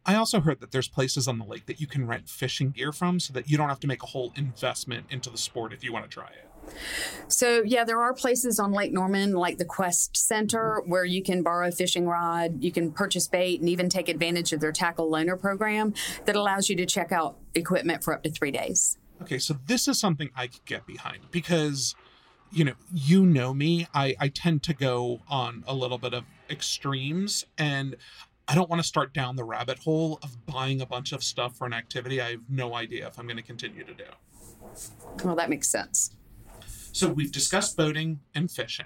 I 0.06 0.16
also 0.16 0.40
heard 0.40 0.62
that 0.62 0.72
there's 0.72 0.88
places 0.88 1.28
on 1.28 1.38
the 1.38 1.44
lake 1.44 1.66
that 1.66 1.82
you 1.82 1.88
can 1.88 2.08
rent 2.08 2.30
fishing 2.30 2.72
gear 2.72 2.94
from 2.94 3.20
so 3.20 3.34
that 3.34 3.50
you 3.50 3.58
don't 3.58 3.68
have 3.68 3.82
to 3.82 3.88
make 3.88 4.04
a 4.04 4.06
whole 4.06 4.32
investment 4.38 5.06
into 5.10 5.30
the 5.30 5.38
sport 5.38 5.74
if 5.74 5.84
you 5.84 5.92
want 5.92 6.06
to 6.06 6.10
try 6.10 6.28
it. 6.28 6.74
So, 7.28 7.62
yeah, 7.66 7.84
there 7.84 8.02
are 8.02 8.14
places 8.14 8.60
on 8.60 8.72
Lake 8.72 8.94
Norman, 8.94 9.34
like 9.34 9.58
the 9.58 9.66
Quest 9.66 10.16
Center, 10.16 10.82
where 10.86 11.04
you 11.04 11.22
can 11.22 11.44
borrow 11.44 11.68
a 11.68 11.72
fishing 11.72 12.08
rod, 12.08 12.64
you 12.64 12.72
can 12.72 12.92
purchase 12.92 13.28
bait, 13.28 13.60
and 13.60 13.70
even 13.70 13.90
take 13.90 14.08
advantage 14.10 14.54
of 14.54 14.60
their 14.62 14.72
tackle 14.72 15.12
loaner 15.12 15.40
program 15.40 15.94
that 16.26 16.36
allows 16.36 16.70
you 16.70 16.76
to 16.78 16.86
check 16.86 17.12
out 17.12 17.38
equipment 17.54 18.04
for 18.04 18.14
up 18.14 18.24
to 18.24 18.32
three 18.32 18.52
days. 18.52 18.98
Okay, 19.22 19.40
so 19.40 19.58
this 19.66 19.88
is 19.88 20.00
something 20.00 20.30
I 20.36 20.48
could 20.48 20.66
get 20.66 20.86
behind 20.86 21.32
because, 21.32 21.96
you 22.52 22.64
know, 22.64 22.74
you 22.94 23.26
know 23.26 23.54
me. 23.54 23.88
I, 23.94 24.16
I 24.20 24.28
tend 24.30 24.64
to 24.64 24.74
go 24.74 25.22
on 25.28 25.64
a 25.68 25.74
little 25.74 25.98
bit 25.98 26.14
of 26.14 26.24
extremes, 26.50 27.46
and 27.58 27.96
I 28.48 28.56
don't 28.56 28.70
want 28.70 28.82
to 28.82 28.88
start 28.88 29.14
down 29.14 29.36
the 29.36 29.44
rabbit 29.44 29.80
hole 29.80 30.20
of 30.24 30.46
buying 30.46 30.82
a 30.82 30.86
bunch 30.86 31.12
of 31.12 31.24
stuff 31.24 31.58
for 31.58 31.66
an 31.66 31.74
activity 31.74 32.22
I 32.22 32.32
have 32.32 32.50
no 32.50 32.76
idea 32.76 33.08
if 33.08 33.20
I'm 33.20 33.26
going 33.26 33.38
to 33.38 33.44
continue 33.44 33.84
to 33.84 33.94
do. 33.94 34.06
Well, 35.24 35.36
that 35.36 35.50
makes 35.50 35.68
sense. 35.68 36.12
So 36.92 37.10
we've 37.10 37.32
discussed 37.32 37.76
boating 37.76 38.20
and 38.34 38.50
fishing. 38.50 38.86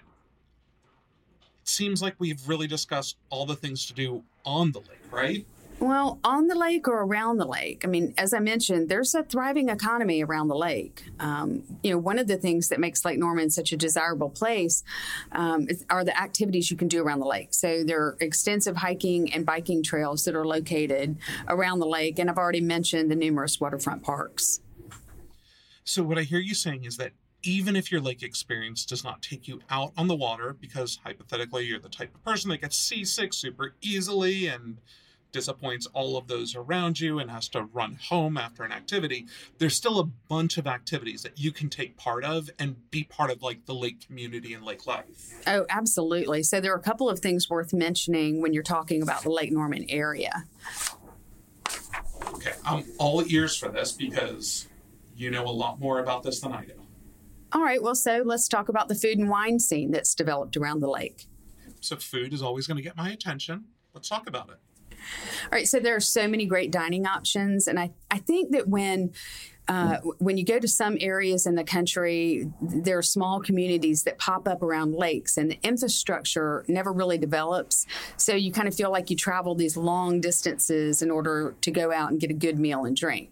It 1.61 1.69
seems 1.69 2.01
like 2.01 2.15
we've 2.17 2.47
really 2.47 2.67
discussed 2.67 3.17
all 3.29 3.45
the 3.45 3.55
things 3.55 3.85
to 3.87 3.93
do 3.93 4.23
on 4.45 4.71
the 4.71 4.79
lake, 4.79 5.11
right? 5.11 5.45
Well, 5.81 6.19
on 6.23 6.45
the 6.45 6.53
lake 6.53 6.87
or 6.87 7.01
around 7.01 7.37
the 7.37 7.45
lake. 7.47 7.81
I 7.83 7.87
mean, 7.87 8.13
as 8.15 8.35
I 8.35 8.39
mentioned, 8.39 8.87
there's 8.87 9.15
a 9.15 9.23
thriving 9.23 9.69
economy 9.69 10.23
around 10.23 10.47
the 10.47 10.55
lake. 10.55 11.05
Um, 11.19 11.63
you 11.81 11.89
know, 11.89 11.97
one 11.97 12.19
of 12.19 12.27
the 12.27 12.37
things 12.37 12.69
that 12.69 12.79
makes 12.79 13.03
Lake 13.03 13.17
Norman 13.17 13.49
such 13.49 13.71
a 13.71 13.77
desirable 13.77 14.29
place 14.29 14.83
um, 15.31 15.67
is, 15.67 15.83
are 15.89 16.03
the 16.03 16.15
activities 16.15 16.69
you 16.69 16.77
can 16.77 16.87
do 16.87 17.01
around 17.01 17.19
the 17.19 17.25
lake. 17.25 17.55
So 17.55 17.83
there 17.83 17.99
are 17.99 18.17
extensive 18.19 18.77
hiking 18.77 19.33
and 19.33 19.43
biking 19.43 19.81
trails 19.81 20.23
that 20.25 20.35
are 20.35 20.45
located 20.45 21.17
around 21.47 21.79
the 21.79 21.87
lake, 21.87 22.19
and 22.19 22.29
I've 22.29 22.37
already 22.37 22.61
mentioned 22.61 23.09
the 23.09 23.15
numerous 23.15 23.59
waterfront 23.59 24.03
parks. 24.03 24.61
So 25.83 26.03
what 26.03 26.19
I 26.19 26.21
hear 26.21 26.39
you 26.39 26.53
saying 26.53 26.83
is 26.83 26.97
that 26.97 27.13
even 27.41 27.75
if 27.75 27.91
your 27.91 28.01
lake 28.01 28.21
experience 28.21 28.85
does 28.85 29.03
not 29.03 29.23
take 29.23 29.47
you 29.47 29.61
out 29.71 29.93
on 29.97 30.07
the 30.07 30.15
water, 30.15 30.55
because 30.61 30.99
hypothetically 31.03 31.65
you're 31.65 31.79
the 31.79 31.89
type 31.89 32.13
of 32.13 32.23
person 32.23 32.51
that 32.51 32.61
gets 32.61 32.77
seasick 32.77 33.33
super 33.33 33.73
easily 33.81 34.45
and 34.45 34.77
disappoints 35.31 35.87
all 35.93 36.17
of 36.17 36.27
those 36.27 36.55
around 36.55 36.99
you 36.99 37.19
and 37.19 37.29
has 37.31 37.47
to 37.49 37.63
run 37.63 37.97
home 38.01 38.37
after 38.37 38.63
an 38.63 38.71
activity, 38.71 39.27
there's 39.57 39.75
still 39.75 39.99
a 39.99 40.03
bunch 40.03 40.57
of 40.57 40.67
activities 40.67 41.23
that 41.23 41.39
you 41.39 41.51
can 41.51 41.69
take 41.69 41.97
part 41.97 42.23
of 42.23 42.49
and 42.59 42.89
be 42.91 43.03
part 43.03 43.31
of 43.31 43.41
like 43.41 43.65
the 43.65 43.73
lake 43.73 44.05
community 44.05 44.53
and 44.53 44.63
lake 44.63 44.85
life. 44.87 45.33
Oh, 45.47 45.65
absolutely. 45.69 46.43
So 46.43 46.59
there 46.59 46.73
are 46.73 46.77
a 46.77 46.81
couple 46.81 47.09
of 47.09 47.19
things 47.19 47.49
worth 47.49 47.73
mentioning 47.73 48.41
when 48.41 48.53
you're 48.53 48.63
talking 48.63 49.01
about 49.01 49.23
the 49.23 49.31
Lake 49.31 49.51
Norman 49.51 49.85
area. 49.89 50.45
Okay, 52.33 52.53
I'm 52.65 52.83
all 52.97 53.23
ears 53.27 53.55
for 53.57 53.69
this 53.69 53.91
because 53.91 54.67
you 55.15 55.31
know 55.31 55.45
a 55.45 55.51
lot 55.51 55.79
more 55.79 55.99
about 55.99 56.23
this 56.23 56.39
than 56.39 56.53
I 56.53 56.65
do. 56.65 56.73
All 57.53 57.61
right, 57.61 57.83
well, 57.83 57.95
so 57.95 58.23
let's 58.25 58.47
talk 58.47 58.69
about 58.69 58.87
the 58.87 58.95
food 58.95 59.17
and 59.17 59.29
wine 59.29 59.59
scene 59.59 59.91
that's 59.91 60.15
developed 60.15 60.55
around 60.55 60.79
the 60.79 60.89
lake. 60.89 61.25
So, 61.81 61.97
food 61.97 62.33
is 62.33 62.41
always 62.41 62.65
going 62.65 62.77
to 62.77 62.83
get 62.83 62.95
my 62.95 63.09
attention. 63.09 63.65
Let's 63.93 64.07
talk 64.07 64.27
about 64.27 64.49
it. 64.49 64.57
All 65.43 65.49
right, 65.51 65.67
so 65.67 65.79
there 65.79 65.95
are 65.95 66.01
so 66.01 66.27
many 66.27 66.45
great 66.45 66.71
dining 66.71 67.05
options, 67.05 67.67
and 67.67 67.79
I, 67.79 67.91
I 68.09 68.17
think 68.17 68.51
that 68.51 68.67
when 68.67 69.11
uh, 69.67 69.97
when 70.17 70.37
you 70.37 70.43
go 70.43 70.59
to 70.59 70.67
some 70.67 70.97
areas 70.99 71.45
in 71.45 71.55
the 71.55 71.63
country, 71.63 72.51
there 72.61 72.97
are 72.97 73.03
small 73.03 73.39
communities 73.39 74.03
that 74.03 74.17
pop 74.17 74.47
up 74.47 74.61
around 74.61 74.93
lakes, 74.93 75.37
and 75.37 75.51
the 75.51 75.59
infrastructure 75.63 76.65
never 76.67 76.91
really 76.91 77.17
develops. 77.17 77.85
So 78.17 78.35
you 78.35 78.51
kind 78.51 78.67
of 78.67 78.75
feel 78.75 78.91
like 78.91 79.09
you 79.09 79.15
travel 79.15 79.55
these 79.55 79.77
long 79.77 80.19
distances 80.19 81.01
in 81.01 81.11
order 81.11 81.55
to 81.61 81.71
go 81.71 81.93
out 81.93 82.11
and 82.11 82.19
get 82.19 82.29
a 82.29 82.33
good 82.33 82.59
meal 82.59 82.85
and 82.85 82.95
drink. 82.95 83.31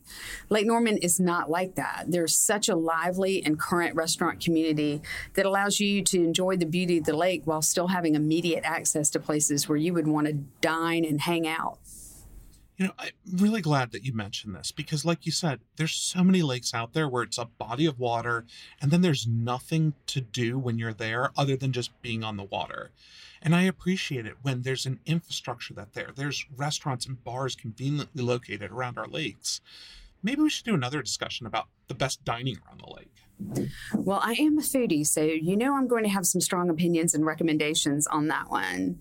Lake 0.49 0.65
Norman 0.65 0.97
is 0.97 1.19
not 1.19 1.49
like 1.49 1.75
that. 1.75 2.05
There's 2.07 2.37
such 2.37 2.69
a 2.69 2.75
lively 2.75 3.43
and 3.43 3.59
current 3.59 3.95
restaurant 3.95 4.39
community 4.39 5.01
that 5.33 5.45
allows 5.45 5.79
you 5.79 6.03
to 6.03 6.23
enjoy 6.23 6.55
the 6.57 6.65
beauty 6.65 6.99
of 6.99 7.05
the 7.05 7.15
lake 7.15 7.41
while 7.45 7.61
still 7.61 7.87
having 7.87 8.15
immediate 8.15 8.63
access 8.63 9.09
to 9.11 9.19
places 9.19 9.67
where 9.67 9.77
you 9.77 9.93
would 9.93 10.07
want 10.07 10.27
to 10.27 10.33
dine 10.61 11.03
and 11.03 11.21
hang 11.21 11.47
out. 11.47 11.79
You 12.79 12.85
know, 12.85 12.93
I'm 12.97 13.11
really 13.35 13.59
glad 13.59 13.91
that 13.91 14.05
you 14.05 14.13
mentioned 14.13 14.55
this 14.55 14.71
because, 14.71 15.03
like 15.03 15.25
you 15.25 15.33
said, 15.33 15.59
there's 15.75 15.91
so 15.91 16.23
many 16.23 16.41
lakes 16.41 16.73
out 16.73 16.93
there 16.93 17.09
where 17.09 17.23
it's 17.23 17.37
a 17.37 17.43
body 17.43 17.85
of 17.85 17.99
water 17.99 18.45
and 18.81 18.89
then 18.89 19.01
there's 19.01 19.27
nothing 19.27 19.95
to 20.07 20.21
do 20.21 20.57
when 20.57 20.79
you're 20.79 20.93
there 20.93 21.31
other 21.37 21.57
than 21.57 21.73
just 21.73 22.01
being 22.01 22.23
on 22.23 22.37
the 22.37 22.43
water. 22.43 22.91
And 23.41 23.53
I 23.53 23.63
appreciate 23.63 24.25
it 24.25 24.37
when 24.43 24.61
there's 24.61 24.85
an 24.85 25.01
infrastructure 25.05 25.73
that 25.73 25.91
there. 25.93 26.11
There's 26.15 26.45
restaurants 26.55 27.05
and 27.05 27.21
bars 27.21 27.53
conveniently 27.53 28.23
located 28.23 28.71
around 28.71 28.97
our 28.97 29.07
lakes. 29.07 29.59
Maybe 30.23 30.41
we 30.41 30.49
should 30.49 30.65
do 30.65 30.73
another 30.73 31.01
discussion 31.01 31.45
about 31.45 31.67
the 31.89 31.95
best 31.95 32.23
dining 32.23 32.59
around 32.65 32.79
the 32.79 32.93
lake. 32.95 33.15
Well, 33.93 34.19
I 34.21 34.34
am 34.34 34.58
a 34.58 34.62
foodie, 34.62 35.08
so 35.08 35.23
you 35.23 35.56
know 35.56 35.75
I'm 35.75 35.88
going 35.88 36.04
to 36.04 36.10
have 36.10 36.25
some 36.25 36.41
strong 36.41 36.69
opinions 36.69 37.13
and 37.13 37.25
recommendations 37.25 38.06
on 38.08 38.28
that 38.28 38.49
one. 38.49 38.99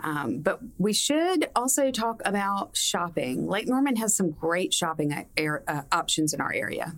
Um, 0.00 0.38
but 0.38 0.60
we 0.78 0.92
should 0.92 1.48
also 1.56 1.90
talk 1.90 2.22
about 2.24 2.76
shopping. 2.76 3.48
Lake 3.48 3.66
Norman 3.68 3.96
has 3.96 4.14
some 4.14 4.30
great 4.30 4.72
shopping 4.72 5.12
uh, 5.12 5.82
options 5.90 6.32
in 6.32 6.40
our 6.40 6.52
area. 6.52 6.94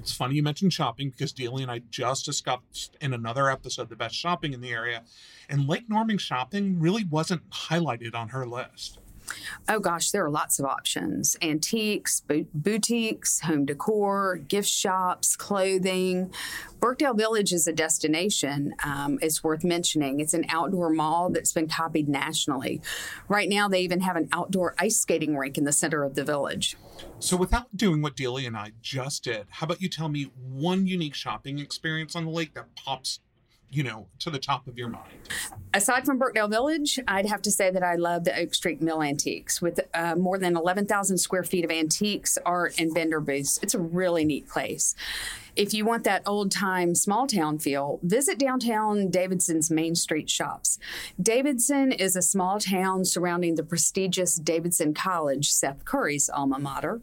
It's 0.00 0.12
funny 0.12 0.34
you 0.34 0.42
mentioned 0.42 0.72
shopping 0.72 1.10
because 1.10 1.32
Dealey 1.32 1.62
and 1.62 1.70
I 1.70 1.82
just 1.90 2.24
discussed 2.24 2.96
in 3.00 3.12
another 3.12 3.50
episode 3.50 3.90
the 3.90 3.96
best 3.96 4.14
shopping 4.14 4.54
in 4.54 4.62
the 4.62 4.70
area, 4.70 5.02
and 5.48 5.68
Lake 5.68 5.88
Norman 5.88 6.16
shopping 6.18 6.80
really 6.80 7.04
wasn't 7.04 7.48
highlighted 7.50 8.14
on 8.14 8.30
her 8.30 8.46
list. 8.46 8.98
Oh 9.68 9.80
gosh, 9.80 10.10
there 10.10 10.24
are 10.24 10.30
lots 10.30 10.58
of 10.58 10.64
options 10.64 11.36
antiques, 11.42 12.22
boutiques, 12.54 13.40
home 13.40 13.66
decor, 13.66 14.36
gift 14.36 14.68
shops, 14.68 15.36
clothing. 15.36 16.32
Birkdale 16.80 17.14
Village 17.14 17.52
is 17.52 17.66
a 17.66 17.72
destination. 17.72 18.74
Um, 18.82 19.18
it's 19.20 19.44
worth 19.44 19.64
mentioning. 19.64 20.20
It's 20.20 20.34
an 20.34 20.46
outdoor 20.48 20.90
mall 20.90 21.30
that's 21.30 21.52
been 21.52 21.68
copied 21.68 22.08
nationally. 22.08 22.80
Right 23.28 23.48
now, 23.48 23.68
they 23.68 23.82
even 23.82 24.00
have 24.00 24.16
an 24.16 24.28
outdoor 24.32 24.74
ice 24.78 24.98
skating 24.98 25.36
rink 25.36 25.58
in 25.58 25.64
the 25.64 25.72
center 25.72 26.02
of 26.02 26.14
the 26.14 26.24
village. 26.24 26.76
So, 27.18 27.36
without 27.36 27.76
doing 27.76 28.02
what 28.02 28.16
Dealey 28.16 28.46
and 28.46 28.56
I 28.56 28.72
just 28.80 29.24
did, 29.24 29.46
how 29.50 29.66
about 29.66 29.80
you 29.80 29.88
tell 29.88 30.08
me 30.08 30.30
one 30.34 30.86
unique 30.86 31.14
shopping 31.14 31.58
experience 31.58 32.16
on 32.16 32.24
the 32.24 32.30
lake 32.30 32.54
that 32.54 32.74
pops 32.74 33.20
you 33.70 33.82
know, 33.82 34.06
to 34.18 34.30
the 34.30 34.38
top 34.38 34.66
of 34.66 34.76
your 34.76 34.88
mind? 34.88 35.28
Aside 35.72 36.04
from 36.04 36.18
Birkdale 36.18 36.48
Village, 36.48 36.98
I'd 37.06 37.26
have 37.26 37.42
to 37.42 37.50
say 37.50 37.70
that 37.70 37.82
I 37.82 37.94
love 37.94 38.24
the 38.24 38.36
Oak 38.36 38.54
Street 38.54 38.82
Mill 38.82 39.02
Antiques 39.02 39.62
with 39.62 39.80
uh, 39.94 40.16
more 40.16 40.38
than 40.38 40.56
11,000 40.56 41.18
square 41.18 41.44
feet 41.44 41.64
of 41.64 41.70
antiques, 41.70 42.36
art, 42.44 42.74
and 42.78 42.92
vendor 42.92 43.20
booths. 43.20 43.58
It's 43.62 43.74
a 43.74 43.78
really 43.78 44.24
neat 44.24 44.48
place. 44.48 44.94
If 45.56 45.74
you 45.74 45.84
want 45.84 46.04
that 46.04 46.22
old 46.26 46.50
time 46.50 46.94
small 46.94 47.26
town 47.26 47.58
feel, 47.58 47.98
visit 48.02 48.38
downtown 48.38 49.10
Davidson's 49.10 49.70
Main 49.70 49.94
Street 49.94 50.30
shops. 50.30 50.78
Davidson 51.20 51.92
is 51.92 52.16
a 52.16 52.22
small 52.22 52.60
town 52.60 53.04
surrounding 53.04 53.56
the 53.56 53.62
prestigious 53.62 54.36
Davidson 54.36 54.94
College, 54.94 55.50
Steph 55.50 55.84
Curry's 55.84 56.30
alma 56.30 56.58
mater. 56.58 57.00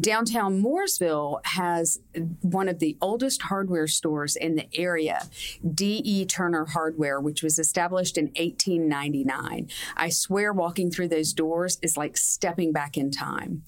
Downtown 0.00 0.62
Mooresville 0.62 1.44
has 1.46 2.00
one 2.42 2.68
of 2.68 2.78
the 2.78 2.96
oldest 3.00 3.42
hardware 3.42 3.86
stores 3.86 4.36
in 4.36 4.56
the 4.56 4.68
area, 4.74 5.26
D.E. 5.74 6.26
Turner 6.26 6.66
Hardware, 6.66 7.20
which 7.20 7.42
was 7.42 7.58
established 7.58 8.18
in 8.18 8.26
1899. 8.26 9.68
I 9.96 10.08
swear 10.10 10.52
walking 10.52 10.90
through 10.90 11.08
those 11.08 11.32
doors 11.32 11.78
is 11.82 11.96
like 11.96 12.16
stepping 12.16 12.72
back 12.72 12.96
in 12.96 13.10
time. 13.10 13.62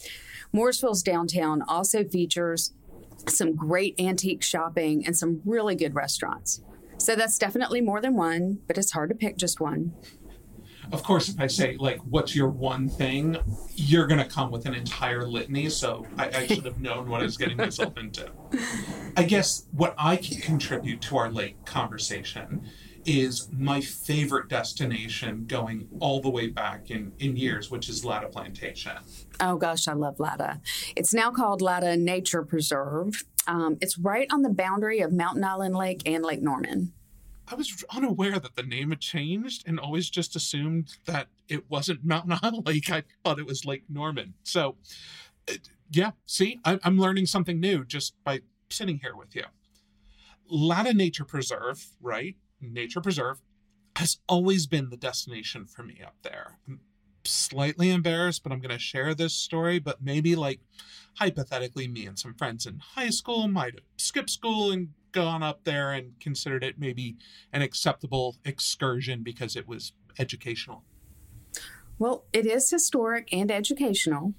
Mooresville's 0.54 1.02
downtown 1.02 1.62
also 1.62 2.04
features 2.04 2.72
some 3.28 3.54
great 3.54 3.98
antique 3.98 4.42
shopping, 4.42 5.04
and 5.06 5.16
some 5.16 5.42
really 5.44 5.74
good 5.74 5.94
restaurants. 5.94 6.62
So 6.98 7.16
that's 7.16 7.38
definitely 7.38 7.80
more 7.80 8.00
than 8.00 8.14
one, 8.14 8.60
but 8.66 8.76
it's 8.76 8.92
hard 8.92 9.08
to 9.10 9.14
pick 9.14 9.36
just 9.36 9.60
one. 9.60 9.94
Of 10.92 11.02
course, 11.04 11.28
if 11.28 11.38
I 11.38 11.46
say, 11.46 11.76
like, 11.78 12.00
what's 12.00 12.34
your 12.34 12.48
one 12.48 12.88
thing, 12.88 13.36
you're 13.76 14.06
going 14.08 14.18
to 14.18 14.28
come 14.28 14.50
with 14.50 14.66
an 14.66 14.74
entire 14.74 15.24
litany. 15.26 15.68
So 15.70 16.04
I, 16.18 16.30
I 16.30 16.46
should 16.46 16.64
have 16.64 16.80
known 16.80 17.08
what 17.08 17.20
I 17.20 17.24
was 17.24 17.36
getting 17.36 17.56
myself 17.56 17.96
into. 17.96 18.28
I 19.16 19.22
guess 19.22 19.66
what 19.70 19.94
I 19.96 20.16
can 20.16 20.38
contribute 20.38 21.00
to 21.02 21.16
our 21.16 21.30
late 21.30 21.64
conversation 21.64 22.62
is 23.04 23.48
my 23.52 23.80
favorite 23.80 24.48
destination 24.48 25.44
going 25.46 25.88
all 26.00 26.20
the 26.20 26.30
way 26.30 26.48
back 26.48 26.90
in, 26.90 27.12
in 27.18 27.36
years, 27.36 27.70
which 27.70 27.88
is 27.88 28.04
Latta 28.04 28.28
Plantation. 28.28 28.96
Oh 29.40 29.56
gosh, 29.56 29.88
I 29.88 29.94
love 29.94 30.20
Latta. 30.20 30.60
It's 30.96 31.14
now 31.14 31.30
called 31.30 31.62
Latta 31.62 31.96
Nature 31.96 32.42
Preserve. 32.42 33.24
Um, 33.46 33.78
it's 33.80 33.98
right 33.98 34.26
on 34.30 34.42
the 34.42 34.50
boundary 34.50 35.00
of 35.00 35.12
Mountain 35.12 35.44
Island 35.44 35.74
Lake 35.74 36.02
and 36.06 36.24
Lake 36.24 36.42
Norman. 36.42 36.92
I 37.48 37.54
was 37.54 37.84
unaware 37.90 38.38
that 38.38 38.54
the 38.54 38.62
name 38.62 38.90
had 38.90 39.00
changed 39.00 39.66
and 39.66 39.80
always 39.80 40.08
just 40.08 40.36
assumed 40.36 40.96
that 41.06 41.28
it 41.48 41.68
wasn't 41.68 42.04
Mountain 42.04 42.38
Island 42.42 42.66
Lake. 42.66 42.90
I 42.90 43.02
thought 43.24 43.38
it 43.38 43.46
was 43.46 43.64
Lake 43.64 43.84
Norman. 43.88 44.34
So, 44.44 44.76
yeah, 45.90 46.12
see, 46.26 46.60
I, 46.64 46.78
I'm 46.84 46.98
learning 46.98 47.26
something 47.26 47.58
new 47.58 47.84
just 47.84 48.14
by 48.24 48.40
sitting 48.68 49.00
here 49.02 49.16
with 49.16 49.34
you. 49.34 49.44
Latta 50.48 50.94
Nature 50.94 51.24
Preserve, 51.24 51.84
right? 52.00 52.36
Nature 52.60 53.00
preserve 53.00 53.40
has 53.96 54.18
always 54.28 54.66
been 54.66 54.90
the 54.90 54.96
destination 54.96 55.66
for 55.66 55.82
me 55.82 56.00
up 56.04 56.16
there. 56.22 56.58
slightly 57.24 57.90
embarrassed, 57.90 58.42
but 58.42 58.52
I'm 58.52 58.60
going 58.60 58.70
to 58.70 58.78
share 58.78 59.14
this 59.14 59.34
story. 59.34 59.78
But 59.78 60.02
maybe, 60.02 60.34
like, 60.36 60.60
hypothetically, 61.18 61.88
me 61.88 62.06
and 62.06 62.18
some 62.18 62.34
friends 62.34 62.66
in 62.66 62.78
high 62.78 63.10
school 63.10 63.48
might 63.48 63.74
have 63.74 63.84
skipped 63.96 64.30
school 64.30 64.70
and 64.70 64.88
gone 65.12 65.42
up 65.42 65.64
there 65.64 65.92
and 65.92 66.18
considered 66.20 66.62
it 66.62 66.78
maybe 66.78 67.16
an 67.52 67.62
acceptable 67.62 68.36
excursion 68.44 69.22
because 69.22 69.56
it 69.56 69.66
was 69.66 69.92
educational. 70.18 70.84
Well, 71.98 72.24
it 72.32 72.46
is 72.46 72.70
historic 72.70 73.28
and 73.32 73.50
educational. 73.50 74.34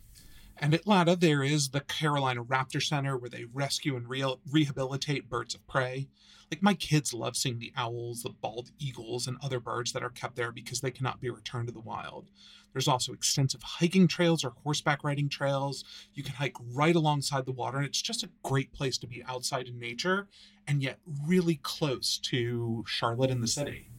And 0.62 0.76
at 0.76 0.86
Latta, 0.86 1.15
there 1.15 1.41
is 1.41 1.69
the 1.69 1.80
Carolina 1.80 2.43
Raptor 2.43 2.82
Center 2.82 3.17
where 3.17 3.32
they 3.32 3.45
rescue 3.52 3.95
and 3.95 4.08
re- 4.08 4.36
rehabilitate 4.50 5.28
birds 5.28 5.56
of 5.56 5.65
prey. 5.67 6.08
Like 6.52 6.62
my 6.62 6.76
kids 6.76 7.15
love 7.15 7.36
seeing 7.36 7.58
the 7.58 7.74
owls, 7.76 8.21
the 8.21 8.30
bald 8.30 8.69
eagles, 8.78 9.26
and 9.26 9.38
other 9.41 9.60
birds 9.60 9.91
that 9.91 10.04
are 10.04 10.12
kept 10.12 10.36
there 10.36 10.52
because 10.52 10.82
they 10.82 10.91
cannot 10.91 11.19
be 11.19 11.32
returned 11.32 11.67
to 11.69 11.74
the 11.74 11.80
wild. 11.80 12.30
There's 12.74 12.88
also 12.88 13.12
extensive 13.12 13.63
hiking 13.63 14.08
trails 14.08 14.43
or 14.43 14.54
horseback 14.63 15.04
riding 15.04 15.30
trails. 15.30 15.84
You 16.13 16.21
can 16.21 16.36
hike 16.36 16.58
right 16.60 16.95
alongside 16.95 17.47
the 17.47 17.52
water, 17.52 17.78
and 17.78 17.88
it's 17.88 18.02
just 18.02 18.24
a 18.24 18.30
great 18.43 18.71
place 18.71 19.00
to 19.00 19.08
be 19.08 19.24
outside 19.28 19.67
in 19.67 19.80
nature 19.80 20.28
and 20.67 20.84
yet 20.84 21.00
really 21.26 21.60
close 21.63 22.19
to 22.19 22.84
Charlotte 22.86 23.32
and 23.32 23.41
the 23.41 23.47
city. 23.47 23.89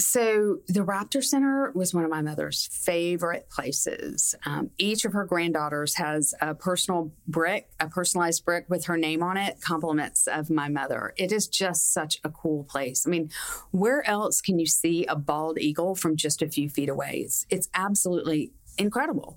So, 0.00 0.60
the 0.66 0.80
Raptor 0.80 1.22
Center 1.22 1.70
was 1.74 1.92
one 1.92 2.04
of 2.04 2.10
my 2.10 2.22
mother's 2.22 2.68
favorite 2.72 3.50
places. 3.50 4.34
Um, 4.46 4.70
each 4.78 5.04
of 5.04 5.12
her 5.12 5.26
granddaughters 5.26 5.96
has 5.96 6.32
a 6.40 6.54
personal 6.54 7.12
brick, 7.28 7.68
a 7.78 7.86
personalized 7.86 8.46
brick 8.46 8.64
with 8.70 8.86
her 8.86 8.96
name 8.96 9.22
on 9.22 9.36
it, 9.36 9.60
compliments 9.60 10.26
of 10.26 10.48
my 10.48 10.68
mother. 10.68 11.12
It 11.18 11.32
is 11.32 11.48
just 11.48 11.92
such 11.92 12.18
a 12.24 12.30
cool 12.30 12.64
place. 12.64 13.06
I 13.06 13.10
mean, 13.10 13.30
where 13.72 14.06
else 14.08 14.40
can 14.40 14.58
you 14.58 14.66
see 14.66 15.04
a 15.04 15.16
bald 15.16 15.58
eagle 15.58 15.94
from 15.94 16.16
just 16.16 16.40
a 16.40 16.48
few 16.48 16.70
feet 16.70 16.88
away? 16.88 17.22
It's, 17.26 17.46
it's 17.50 17.68
absolutely 17.74 18.52
incredible. 18.78 19.36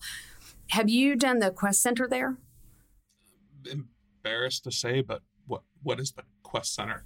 Have 0.69 0.89
you 0.89 1.17
done 1.17 1.39
the 1.39 1.51
Quest 1.51 1.81
Center 1.81 2.07
there? 2.07 2.37
Embarrassed 3.69 4.63
to 4.63 4.71
say, 4.71 5.01
but 5.01 5.21
what 5.45 5.63
what 5.83 5.99
is 5.99 6.13
the 6.13 6.23
Quest 6.41 6.73
Center? 6.73 7.03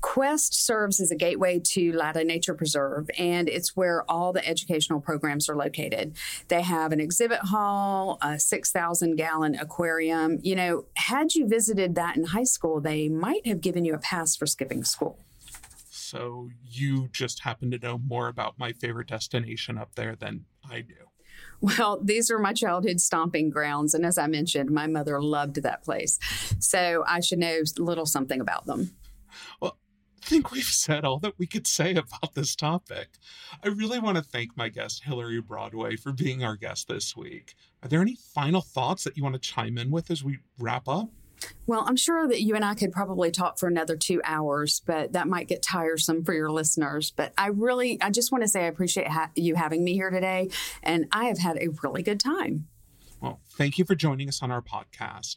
Quest 0.00 0.54
serves 0.54 1.00
as 1.00 1.10
a 1.10 1.16
gateway 1.16 1.60
to 1.60 1.92
Latta 1.92 2.24
Nature 2.24 2.54
Preserve, 2.54 3.10
and 3.18 3.48
it's 3.48 3.76
where 3.76 4.08
all 4.10 4.32
the 4.32 4.46
educational 4.46 5.00
programs 5.00 5.48
are 5.48 5.56
located. 5.56 6.16
They 6.48 6.62
have 6.62 6.92
an 6.92 7.00
exhibit 7.00 7.40
hall, 7.40 8.18
a 8.22 8.38
6,000 8.38 9.16
gallon 9.16 9.54
aquarium. 9.56 10.38
You 10.42 10.56
know, 10.56 10.84
had 10.94 11.34
you 11.34 11.48
visited 11.48 11.94
that 11.96 12.16
in 12.16 12.24
high 12.24 12.44
school, 12.44 12.80
they 12.80 13.08
might 13.08 13.46
have 13.46 13.60
given 13.60 13.84
you 13.84 13.94
a 13.94 13.98
pass 13.98 14.36
for 14.36 14.46
skipping 14.46 14.84
school. 14.84 15.18
So 15.90 16.48
you 16.62 17.08
just 17.12 17.42
happen 17.42 17.70
to 17.70 17.78
know 17.78 17.98
more 17.98 18.28
about 18.28 18.58
my 18.58 18.72
favorite 18.72 19.08
destination 19.08 19.76
up 19.76 19.94
there 19.94 20.16
than 20.16 20.46
I 20.68 20.80
do. 20.80 20.94
Well, 21.60 22.00
these 22.02 22.30
are 22.30 22.38
my 22.38 22.52
childhood 22.52 23.00
stomping 23.00 23.50
grounds. 23.50 23.94
And 23.94 24.06
as 24.06 24.16
I 24.16 24.26
mentioned, 24.26 24.70
my 24.70 24.86
mother 24.86 25.20
loved 25.20 25.62
that 25.62 25.82
place. 25.82 26.18
So 26.58 27.04
I 27.06 27.20
should 27.20 27.38
know 27.38 27.60
a 27.60 27.82
little 27.82 28.06
something 28.06 28.40
about 28.40 28.66
them. 28.66 28.92
Well, 29.60 29.76
think 30.28 30.50
we've 30.50 30.64
said 30.64 31.04
all 31.04 31.18
that 31.20 31.38
we 31.38 31.46
could 31.46 31.66
say 31.66 31.94
about 31.94 32.34
this 32.34 32.54
topic. 32.54 33.08
I 33.64 33.68
really 33.68 33.98
want 33.98 34.16
to 34.16 34.22
thank 34.22 34.56
my 34.56 34.68
guest, 34.68 35.04
Hilary 35.04 35.40
Broadway, 35.40 35.96
for 35.96 36.12
being 36.12 36.44
our 36.44 36.56
guest 36.56 36.88
this 36.88 37.16
week. 37.16 37.54
Are 37.82 37.88
there 37.88 38.02
any 38.02 38.16
final 38.34 38.60
thoughts 38.60 39.04
that 39.04 39.16
you 39.16 39.22
want 39.22 39.34
to 39.34 39.40
chime 39.40 39.78
in 39.78 39.90
with 39.90 40.10
as 40.10 40.22
we 40.22 40.38
wrap 40.58 40.88
up? 40.88 41.08
Well, 41.66 41.84
I'm 41.86 41.96
sure 41.96 42.26
that 42.26 42.42
you 42.42 42.56
and 42.56 42.64
I 42.64 42.74
could 42.74 42.90
probably 42.90 43.30
talk 43.30 43.58
for 43.58 43.68
another 43.68 43.96
two 43.96 44.20
hours, 44.24 44.82
but 44.84 45.12
that 45.12 45.28
might 45.28 45.46
get 45.46 45.62
tiresome 45.62 46.24
for 46.24 46.34
your 46.34 46.50
listeners. 46.50 47.12
But 47.14 47.32
I 47.38 47.48
really, 47.48 48.00
I 48.02 48.10
just 48.10 48.32
want 48.32 48.42
to 48.42 48.48
say 48.48 48.64
I 48.64 48.68
appreciate 48.68 49.08
ha- 49.08 49.30
you 49.36 49.54
having 49.54 49.84
me 49.84 49.94
here 49.94 50.10
today, 50.10 50.50
and 50.82 51.06
I 51.12 51.26
have 51.26 51.38
had 51.38 51.56
a 51.58 51.68
really 51.82 52.02
good 52.02 52.18
time. 52.18 52.66
Well, 53.20 53.40
thank 53.50 53.78
you 53.78 53.84
for 53.84 53.94
joining 53.94 54.28
us 54.28 54.42
on 54.42 54.50
our 54.50 54.62
podcast. 54.62 55.36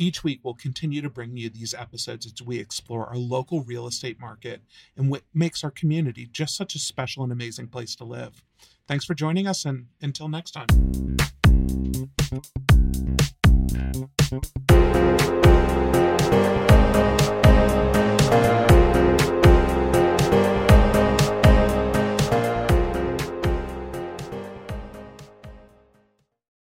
Each 0.00 0.24
week, 0.24 0.40
we'll 0.42 0.54
continue 0.54 1.02
to 1.02 1.10
bring 1.10 1.36
you 1.36 1.50
these 1.50 1.74
episodes 1.74 2.24
as 2.24 2.32
we 2.40 2.58
explore 2.58 3.04
our 3.08 3.18
local 3.18 3.62
real 3.62 3.86
estate 3.86 4.18
market 4.18 4.62
and 4.96 5.10
what 5.10 5.24
makes 5.34 5.62
our 5.62 5.70
community 5.70 6.26
just 6.32 6.56
such 6.56 6.74
a 6.74 6.78
special 6.78 7.22
and 7.22 7.30
amazing 7.30 7.68
place 7.68 7.94
to 7.96 8.04
live. 8.04 8.42
Thanks 8.88 9.04
for 9.04 9.12
joining 9.12 9.46
us, 9.46 9.66
and 9.66 9.88
until 10.00 10.30
next 10.30 10.52
time. 10.52 10.66